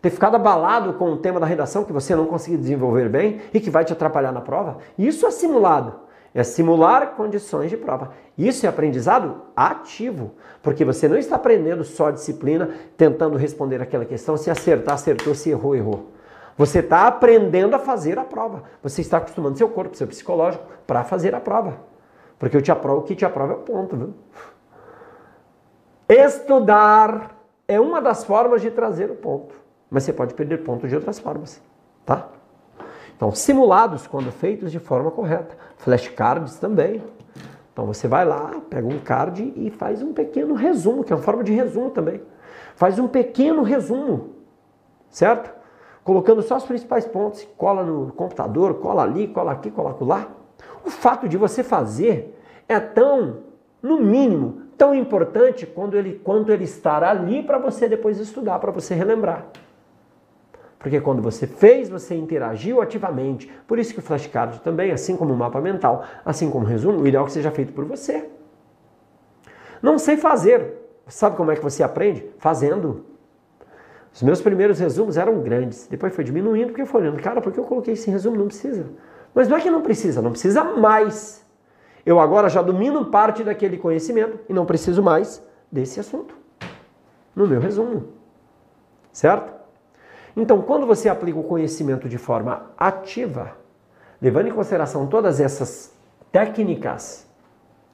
ter 0.00 0.10
ficado 0.10 0.36
abalado 0.36 0.94
com 0.94 1.12
o 1.12 1.16
tema 1.18 1.38
da 1.38 1.46
redação 1.46 1.84
que 1.84 1.92
você 1.92 2.14
não 2.16 2.26
conseguiu 2.26 2.58
desenvolver 2.58 3.08
bem 3.08 3.40
e 3.52 3.60
que 3.60 3.70
vai 3.70 3.84
te 3.84 3.92
atrapalhar 3.92 4.32
na 4.32 4.40
prova. 4.40 4.78
Isso 4.96 5.26
é 5.26 5.30
simulado. 5.30 6.08
É 6.34 6.42
simular 6.42 7.14
condições 7.14 7.70
de 7.70 7.76
prova. 7.76 8.12
Isso 8.36 8.64
é 8.64 8.68
aprendizado 8.68 9.42
ativo, 9.56 10.32
porque 10.62 10.84
você 10.84 11.08
não 11.08 11.16
está 11.16 11.36
aprendendo 11.36 11.82
só 11.84 12.10
disciplina, 12.10 12.70
tentando 12.96 13.36
responder 13.36 13.82
aquela 13.82 14.04
questão, 14.04 14.36
se 14.36 14.50
acertar, 14.50 14.94
acertou, 14.94 15.34
se 15.34 15.50
errou, 15.50 15.74
errou. 15.74 16.12
Você 16.58 16.80
está 16.80 17.06
aprendendo 17.06 17.74
a 17.74 17.78
fazer 17.78 18.18
a 18.18 18.24
prova. 18.24 18.64
Você 18.82 19.00
está 19.00 19.18
acostumando 19.18 19.56
seu 19.56 19.68
corpo, 19.68 19.96
seu 19.96 20.08
psicológico, 20.08 20.66
para 20.84 21.04
fazer 21.04 21.32
a 21.32 21.40
prova. 21.40 21.78
Porque 22.36 22.56
o, 22.56 22.60
te 22.60 22.72
aprova, 22.72 22.98
o 22.98 23.02
que 23.04 23.14
te 23.14 23.24
aprova 23.24 23.52
é 23.52 23.56
o 23.56 23.60
ponto. 23.60 23.96
Viu? 23.96 24.14
Estudar 26.08 27.36
é 27.68 27.78
uma 27.78 28.02
das 28.02 28.24
formas 28.24 28.60
de 28.60 28.72
trazer 28.72 29.08
o 29.08 29.14
ponto. 29.14 29.54
Mas 29.88 30.02
você 30.02 30.12
pode 30.12 30.34
perder 30.34 30.64
ponto 30.64 30.88
de 30.88 30.96
outras 30.96 31.20
formas. 31.20 31.62
Tá? 32.04 32.28
Então, 33.16 33.30
simulados 33.32 34.08
quando 34.08 34.32
feitos 34.32 34.72
de 34.72 34.80
forma 34.80 35.12
correta. 35.12 35.56
Flashcards 35.76 36.58
também. 36.58 37.02
Então 37.72 37.86
você 37.86 38.08
vai 38.08 38.24
lá, 38.24 38.60
pega 38.68 38.88
um 38.88 38.98
card 38.98 39.52
e 39.54 39.70
faz 39.70 40.02
um 40.02 40.12
pequeno 40.12 40.54
resumo, 40.54 41.04
que 41.04 41.12
é 41.12 41.16
uma 41.16 41.22
forma 41.22 41.44
de 41.44 41.52
resumo 41.52 41.90
também. 41.90 42.20
Faz 42.74 42.98
um 42.98 43.06
pequeno 43.06 43.62
resumo, 43.62 44.30
certo? 45.08 45.57
Colocando 46.08 46.40
só 46.40 46.56
os 46.56 46.64
principais 46.64 47.04
pontos, 47.04 47.46
cola 47.54 47.82
no 47.82 48.10
computador, 48.12 48.76
cola 48.76 49.02
ali, 49.02 49.28
cola 49.28 49.52
aqui, 49.52 49.70
cola 49.70 49.94
lá. 50.00 50.26
O 50.82 50.88
fato 50.88 51.28
de 51.28 51.36
você 51.36 51.62
fazer 51.62 52.34
é 52.66 52.80
tão, 52.80 53.40
no 53.82 54.00
mínimo, 54.00 54.62
tão 54.78 54.94
importante 54.94 55.66
quando 55.66 55.98
ele, 55.98 56.14
quanto 56.14 56.50
ele 56.50 56.64
estar 56.64 57.04
ali 57.04 57.42
para 57.42 57.58
você 57.58 57.86
depois 57.86 58.18
estudar, 58.18 58.58
para 58.58 58.70
você 58.72 58.94
relembrar. 58.94 59.48
Porque 60.78 60.98
quando 60.98 61.20
você 61.20 61.46
fez, 61.46 61.90
você 61.90 62.14
interagiu 62.14 62.80
ativamente. 62.80 63.46
Por 63.66 63.78
isso 63.78 63.92
que 63.92 63.98
o 63.98 64.02
flashcard 64.02 64.62
também, 64.62 64.90
assim 64.92 65.14
como 65.14 65.34
o 65.34 65.36
mapa 65.36 65.60
mental, 65.60 66.04
assim 66.24 66.50
como 66.50 66.64
o 66.64 66.68
resumo, 66.68 67.00
o 67.00 67.06
ideal 67.06 67.24
é 67.24 67.26
que 67.26 67.32
seja 67.34 67.50
feito 67.50 67.74
por 67.74 67.84
você. 67.84 68.30
Não 69.82 69.98
sei 69.98 70.16
fazer. 70.16 70.72
Sabe 71.06 71.36
como 71.36 71.50
é 71.50 71.56
que 71.56 71.62
você 71.62 71.82
aprende? 71.82 72.30
Fazendo. 72.38 73.04
Os 74.18 74.22
meus 74.24 74.40
primeiros 74.40 74.80
resumos 74.80 75.16
eram 75.16 75.38
grandes. 75.42 75.86
Depois 75.86 76.12
foi 76.12 76.24
diminuindo 76.24 76.70
porque 76.70 76.82
eu 76.82 76.86
fui 76.86 77.02
olhando, 77.02 77.22
cara, 77.22 77.40
por 77.40 77.52
que 77.52 77.60
eu 77.60 77.62
coloquei 77.62 77.94
esse 77.94 78.10
resumo? 78.10 78.36
Não 78.36 78.48
precisa. 78.48 78.84
Mas 79.32 79.46
não 79.46 79.56
é 79.56 79.60
que 79.60 79.70
não 79.70 79.80
precisa, 79.80 80.20
não 80.20 80.32
precisa 80.32 80.64
mais. 80.64 81.46
Eu 82.04 82.18
agora 82.18 82.48
já 82.48 82.60
domino 82.60 83.12
parte 83.12 83.44
daquele 83.44 83.78
conhecimento 83.78 84.40
e 84.48 84.52
não 84.52 84.66
preciso 84.66 85.04
mais 85.04 85.40
desse 85.70 86.00
assunto. 86.00 86.34
No 87.32 87.46
meu 87.46 87.60
resumo. 87.60 88.08
Certo? 89.12 89.52
Então, 90.36 90.62
quando 90.62 90.84
você 90.84 91.08
aplica 91.08 91.38
o 91.38 91.44
conhecimento 91.44 92.08
de 92.08 92.18
forma 92.18 92.72
ativa, 92.76 93.52
levando 94.20 94.48
em 94.48 94.52
consideração 94.52 95.06
todas 95.06 95.38
essas 95.38 95.96
técnicas, 96.32 97.24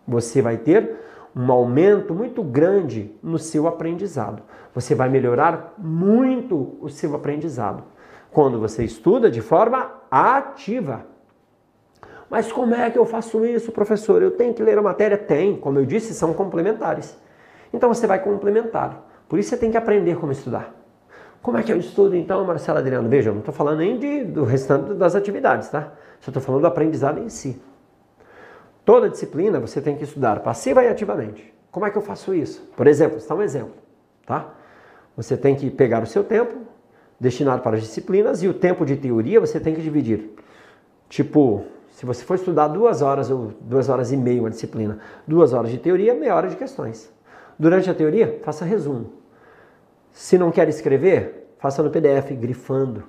você 0.09 0.41
vai 0.41 0.57
ter 0.57 1.04
um 1.35 1.51
aumento 1.51 2.15
muito 2.15 2.43
grande 2.43 3.15
no 3.23 3.39
seu 3.39 3.67
aprendizado. 3.67 4.43
Você 4.75 4.95
vai 4.95 5.09
melhorar 5.09 5.75
muito 5.79 6.77
o 6.81 6.89
seu 6.89 7.15
aprendizado 7.15 7.83
quando 8.31 8.59
você 8.59 8.85
estuda 8.85 9.31
de 9.31 9.41
forma 9.41 9.91
ativa. 10.11 11.07
Mas 12.29 12.51
como 12.51 12.75
é 12.75 12.91
que 12.91 12.99
eu 12.99 13.07
faço 13.07 13.45
isso, 13.45 13.71
professor? 13.71 14.23
Eu 14.23 14.33
tenho 14.33 14.55
que 14.55 14.63
ler 14.63 14.79
a 14.79 14.83
matéria? 14.83 15.17
Tem, 15.17 15.57
como 15.57 15.79
eu 15.79 15.87
disse, 15.87 16.15
são 16.15 16.33
complementares. 16.33 17.17
Então 17.73 17.93
você 17.93 18.07
vai 18.07 18.19
complementar. 18.19 19.05
Por 19.29 19.39
isso 19.39 19.51
você 19.51 19.57
tem 19.57 19.71
que 19.71 19.77
aprender 19.77 20.17
como 20.17 20.33
estudar. 20.33 20.75
Como 21.43 21.59
é 21.59 21.63
que 21.63 21.71
eu 21.71 21.77
estudo 21.77 22.17
então, 22.17 22.45
Marcelo 22.45 22.79
Adriano? 22.79 23.09
Veja, 23.09 23.31
eu 23.31 23.35
não 23.35 23.41
estou 23.41 23.55
falando 23.55 23.79
nem 23.79 23.99
de, 23.99 24.25
do 24.25 24.45
restante 24.45 24.95
das 24.95 25.15
atividades, 25.15 25.69
tá? 25.69 25.93
Só 26.21 26.31
estou 26.31 26.43
falando 26.43 26.63
do 26.63 26.67
aprendizado 26.67 27.21
em 27.21 27.29
si. 27.29 27.61
Toda 28.85 29.09
disciplina 29.09 29.59
você 29.59 29.81
tem 29.81 29.97
que 29.97 30.05
estudar 30.05 30.41
passiva 30.41 30.85
e 30.85 30.89
ativamente. 30.89 31.53
Como 31.71 31.87
é 31.87 31.91
que 31.91 31.97
eu 31.97 32.03
faço 32.03 32.35
isso? 32.35 32.63
Por 32.77 32.87
exemplo, 32.87 33.17
está 33.17 33.35
um 33.35 33.43
exemplo, 33.43 33.75
tá? 34.27 34.53
Você 35.17 35.37
tem 35.37 35.55
que 35.55 35.71
pegar 35.71 36.03
o 36.03 36.07
seu 36.07 36.23
tempo, 36.23 36.55
destinar 37.19 37.61
para 37.61 37.77
as 37.77 37.83
disciplinas 37.83 38.43
e 38.43 38.49
o 38.49 38.55
tempo 38.55 38.85
de 38.85 38.97
teoria 38.97 39.41
você 39.41 39.59
tem 39.59 39.75
que 39.75 39.81
dividir. 39.81 40.31
Tipo, 41.09 41.65
se 41.91 42.05
você 42.05 42.25
for 42.25 42.35
estudar 42.35 42.69
duas 42.69 43.01
horas 43.01 43.31
ou 43.31 43.53
duas 43.61 43.89
horas 43.89 44.13
e 44.13 44.17
meia 44.17 44.41
uma 44.41 44.51
disciplina, 44.51 44.99
duas 45.27 45.53
horas 45.53 45.71
de 45.71 45.79
teoria, 45.79 46.15
meia 46.15 46.35
hora 46.35 46.49
de 46.49 46.57
questões. 46.57 47.13
Durante 47.59 47.89
a 47.89 47.95
teoria, 47.95 48.41
faça 48.43 48.65
resumo. 48.65 49.13
Se 50.13 50.37
não 50.37 50.51
quer 50.51 50.69
escrever, 50.69 51.55
faça 51.59 51.83
no 51.83 51.91
PDF, 51.91 52.33
grifando, 52.33 53.05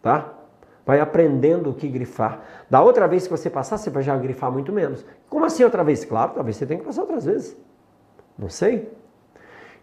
tá? 0.00 0.41
Vai 0.84 1.00
aprendendo 1.00 1.70
o 1.70 1.74
que 1.74 1.88
grifar. 1.88 2.42
Da 2.68 2.82
outra 2.82 3.06
vez 3.06 3.24
que 3.24 3.30
você 3.30 3.48
passar, 3.48 3.78
você 3.78 3.90
vai 3.90 4.02
já 4.02 4.16
grifar 4.16 4.50
muito 4.50 4.72
menos. 4.72 5.04
Como 5.28 5.44
assim 5.44 5.62
outra 5.62 5.84
vez? 5.84 6.04
Claro, 6.04 6.32
talvez 6.34 6.56
você 6.56 6.66
tenha 6.66 6.80
que 6.80 6.86
passar 6.86 7.02
outras 7.02 7.24
vezes. 7.24 7.56
Não 8.38 8.48
sei. 8.48 8.90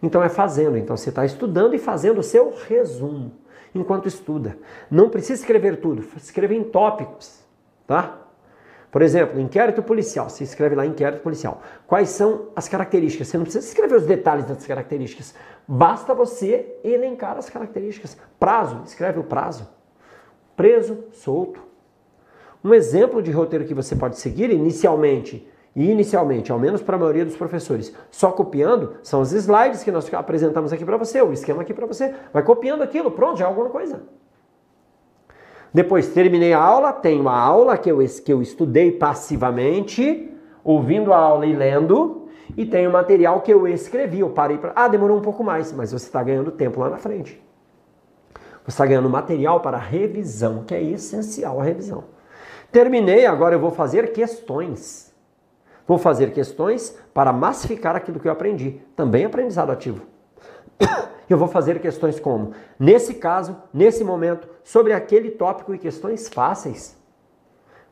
Então 0.02 0.22
é 0.22 0.28
fazendo. 0.28 0.76
Então 0.76 0.96
você 0.96 1.08
está 1.08 1.24
estudando 1.24 1.74
e 1.74 1.78
fazendo 1.78 2.18
o 2.18 2.22
seu 2.22 2.52
resumo 2.68 3.32
enquanto 3.74 4.08
estuda. 4.08 4.58
Não 4.90 5.08
precisa 5.08 5.40
escrever 5.40 5.80
tudo, 5.80 6.04
escreva 6.16 6.54
em 6.54 6.64
tópicos, 6.64 7.40
tá? 7.86 8.18
Por 8.90 9.02
exemplo, 9.02 9.40
inquérito 9.40 9.82
policial, 9.84 10.28
se 10.28 10.42
escreve 10.42 10.74
lá 10.74 10.84
inquérito 10.84 11.22
policial. 11.22 11.62
Quais 11.86 12.08
são 12.08 12.48
as 12.56 12.68
características? 12.68 13.28
Você 13.28 13.38
não 13.38 13.44
precisa 13.44 13.64
escrever 13.64 13.94
os 13.94 14.04
detalhes 14.04 14.44
das 14.44 14.66
características. 14.66 15.32
Basta 15.66 16.12
você 16.12 16.76
elencar 16.82 17.36
as 17.36 17.48
características. 17.48 18.16
Prazo, 18.40 18.82
escreve 18.84 19.20
o 19.20 19.24
prazo. 19.24 19.68
Preso, 20.60 21.04
solto. 21.12 21.58
Um 22.62 22.74
exemplo 22.74 23.22
de 23.22 23.30
roteiro 23.30 23.64
que 23.64 23.72
você 23.72 23.96
pode 23.96 24.18
seguir 24.18 24.50
inicialmente, 24.50 25.48
e 25.74 25.90
inicialmente, 25.90 26.52
ao 26.52 26.58
menos 26.58 26.82
para 26.82 26.96
a 26.96 26.98
maioria 26.98 27.24
dos 27.24 27.34
professores, 27.34 27.96
só 28.10 28.30
copiando, 28.30 28.96
são 29.02 29.22
os 29.22 29.32
slides 29.32 29.82
que 29.82 29.90
nós 29.90 30.12
apresentamos 30.12 30.70
aqui 30.70 30.84
para 30.84 30.98
você, 30.98 31.22
o 31.22 31.32
esquema 31.32 31.62
aqui 31.62 31.72
para 31.72 31.86
você. 31.86 32.14
Vai 32.30 32.42
copiando 32.42 32.82
aquilo, 32.82 33.10
pronto, 33.10 33.38
já 33.38 33.46
é 33.46 33.48
alguma 33.48 33.70
coisa. 33.70 34.02
Depois 35.72 36.08
terminei 36.08 36.52
a 36.52 36.62
aula, 36.62 36.92
tenho 36.92 37.26
a 37.26 37.38
aula 37.38 37.78
que 37.78 37.90
eu, 37.90 37.96
que 38.22 38.30
eu 38.30 38.42
estudei 38.42 38.92
passivamente, 38.92 40.30
ouvindo 40.62 41.14
a 41.14 41.16
aula 41.16 41.46
e 41.46 41.56
lendo, 41.56 42.28
e 42.54 42.66
tenho 42.66 42.90
o 42.90 42.92
material 42.92 43.40
que 43.40 43.50
eu 43.50 43.66
escrevi. 43.66 44.20
Eu 44.20 44.28
parei 44.28 44.58
para. 44.58 44.72
Ah, 44.76 44.88
demorou 44.88 45.16
um 45.16 45.22
pouco 45.22 45.42
mais, 45.42 45.72
mas 45.72 45.90
você 45.90 46.04
está 46.04 46.22
ganhando 46.22 46.50
tempo 46.50 46.80
lá 46.80 46.90
na 46.90 46.98
frente. 46.98 47.42
Você 48.64 48.70
está 48.70 48.86
ganhando 48.86 49.08
material 49.08 49.60
para 49.60 49.78
revisão, 49.78 50.64
que 50.64 50.74
é 50.74 50.82
essencial 50.82 51.60
a 51.60 51.64
revisão. 51.64 52.04
Terminei, 52.70 53.26
agora 53.26 53.54
eu 53.54 53.60
vou 53.60 53.70
fazer 53.70 54.12
questões. 54.12 55.12
Vou 55.86 55.98
fazer 55.98 56.32
questões 56.32 56.96
para 57.12 57.32
massificar 57.32 57.96
aquilo 57.96 58.20
que 58.20 58.28
eu 58.28 58.32
aprendi. 58.32 58.80
Também 58.94 59.24
aprendizado 59.24 59.72
ativo. 59.72 60.06
Eu 61.28 61.38
vou 61.38 61.46
fazer 61.46 61.80
questões 61.80 62.18
como, 62.18 62.54
nesse 62.76 63.14
caso, 63.14 63.56
nesse 63.72 64.02
momento, 64.02 64.48
sobre 64.64 64.92
aquele 64.92 65.30
tópico 65.30 65.72
e 65.72 65.78
questões 65.78 66.28
fáceis. 66.28 66.98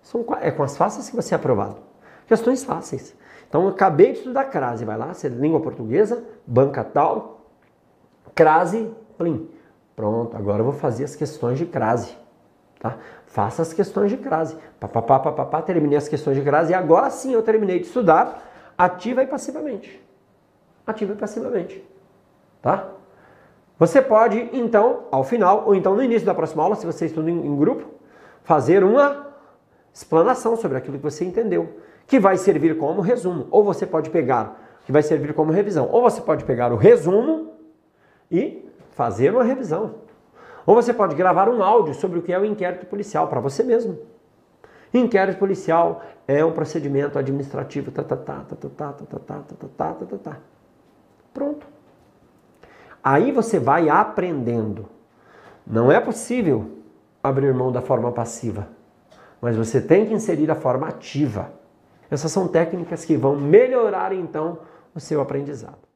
São, 0.03 0.27
é 0.41 0.51
com 0.51 0.65
as 0.65 0.77
fáceis 0.77 1.09
que 1.09 1.15
você 1.15 1.35
é 1.35 1.37
aprovado. 1.37 1.77
Questões 2.27 2.65
fáceis. 2.65 3.15
Então, 3.49 3.63
eu 3.63 3.69
acabei 3.69 4.13
de 4.13 4.19
estudar 4.19 4.47
crase, 4.47 4.85
vai 4.85 4.97
lá, 4.97 5.15
você 5.15 5.29
é 5.29 5.31
língua 5.31 5.61
portuguesa, 5.61 6.25
banca 6.45 6.83
tal, 6.83 7.47
crase, 8.35 8.91
plim. 9.17 9.49
Pronto, 9.99 10.37
agora 10.37 10.61
eu 10.61 10.65
vou 10.65 10.75
fazer 10.75 11.03
as 11.03 11.17
questões 11.17 11.59
de 11.59 11.67
crase. 11.67 12.17
Tá? 12.79 12.99
Faça 13.27 13.63
as 13.63 13.73
questões 13.73 14.13
de 14.13 14.17
crase. 14.17 14.57
Papapá, 14.79 15.19
papapá, 15.19 15.61
terminei 15.61 15.99
as 15.99 16.07
questões 16.07 16.37
de 16.37 16.43
crase 16.45 16.71
e 16.71 16.75
agora 16.75 17.11
sim 17.11 17.33
eu 17.33 17.43
terminei 17.43 17.81
de 17.81 17.87
estudar 17.87 18.49
ativa 18.79 19.25
e 19.25 19.27
passivamente. 19.27 20.01
Ativa 20.87 21.15
e 21.15 21.17
passivamente. 21.17 21.85
Tá? 22.63 22.91
Você 23.77 24.01
pode, 24.01 24.49
então, 24.53 25.07
ao 25.11 25.25
final, 25.25 25.65
ou 25.67 25.75
então 25.75 25.97
no 25.97 26.03
início 26.05 26.25
da 26.25 26.33
próxima 26.33 26.63
aula, 26.63 26.77
se 26.77 26.87
você 26.87 27.07
estuda 27.07 27.29
em, 27.29 27.47
em 27.49 27.57
grupo, 27.57 27.85
fazer 28.45 28.85
uma 28.85 29.27
explanação 29.93 30.57
sobre 30.57 30.79
aquilo 30.79 30.97
que 30.97 31.03
você 31.03 31.25
entendeu, 31.25 31.81
que 32.07 32.21
vai 32.21 32.37
servir 32.37 32.79
como 32.79 33.01
resumo. 33.01 33.49
Ou 33.51 33.65
você 33.65 33.85
pode 33.85 34.11
pegar, 34.11 34.79
que 34.87 34.93
vai 34.93 35.03
servir 35.03 35.35
como 35.35 35.51
revisão. 35.51 35.89
Ou 35.91 36.03
você 36.03 36.21
pode 36.21 36.45
pegar 36.45 36.73
o 36.73 36.77
resumo 36.77 37.55
e 38.31 38.68
fazer 38.99 39.33
uma 39.33 39.45
revisão. 39.45 39.95
Ou 40.67 40.75
você 40.75 40.93
pode 40.93 41.15
gravar 41.15 41.49
um 41.49 41.63
áudio 41.63 41.95
sobre 41.95 42.19
o 42.19 42.23
que 42.23 42.33
é 42.33 42.39
o 42.39 42.45
inquérito 42.45 42.85
policial 42.87 43.29
para 43.29 43.39
você 43.39 43.63
mesmo. 43.63 43.97
Inquérito 44.93 45.39
policial 45.39 46.03
é 46.27 46.45
um 46.45 46.51
procedimento 46.51 47.17
administrativo. 47.17 47.93
Tá, 47.93 48.03
tá, 48.03 48.17
tá, 48.17 48.41
tá, 48.41 48.57
tá, 48.57 48.69
tá, 48.69 48.93
tá, 48.93 49.07
tá, 49.07 49.19
tá, 49.21 49.55
tá, 49.55 49.95
tá, 49.95 50.07
tá, 50.07 50.19
tá. 50.19 50.37
Pronto. 51.33 51.65
Aí 53.01 53.31
você 53.31 53.61
vai 53.61 53.89
aprendendo. 53.89 54.87
Não 55.65 55.93
é 55.93 56.01
possível 56.01 56.69
abrir 57.23 57.55
mão 57.55 57.71
da 57.71 57.81
forma 57.81 58.11
passiva, 58.11 58.67
mas 59.41 59.55
você 59.55 59.81
tem 59.81 60.07
que 60.07 60.15
inserir 60.15 60.51
a 60.51 60.57
forma 60.57 60.89
ativa. 60.89 61.53
Essas 62.11 62.33
são 62.33 62.49
técnicas 62.49 63.05
que 63.05 63.17
vão 63.17 63.37
melhorar 63.37 64.13
então 64.13 64.59
o 64.93 64.99
seu 64.99 65.21
aprendizado. 65.21 65.88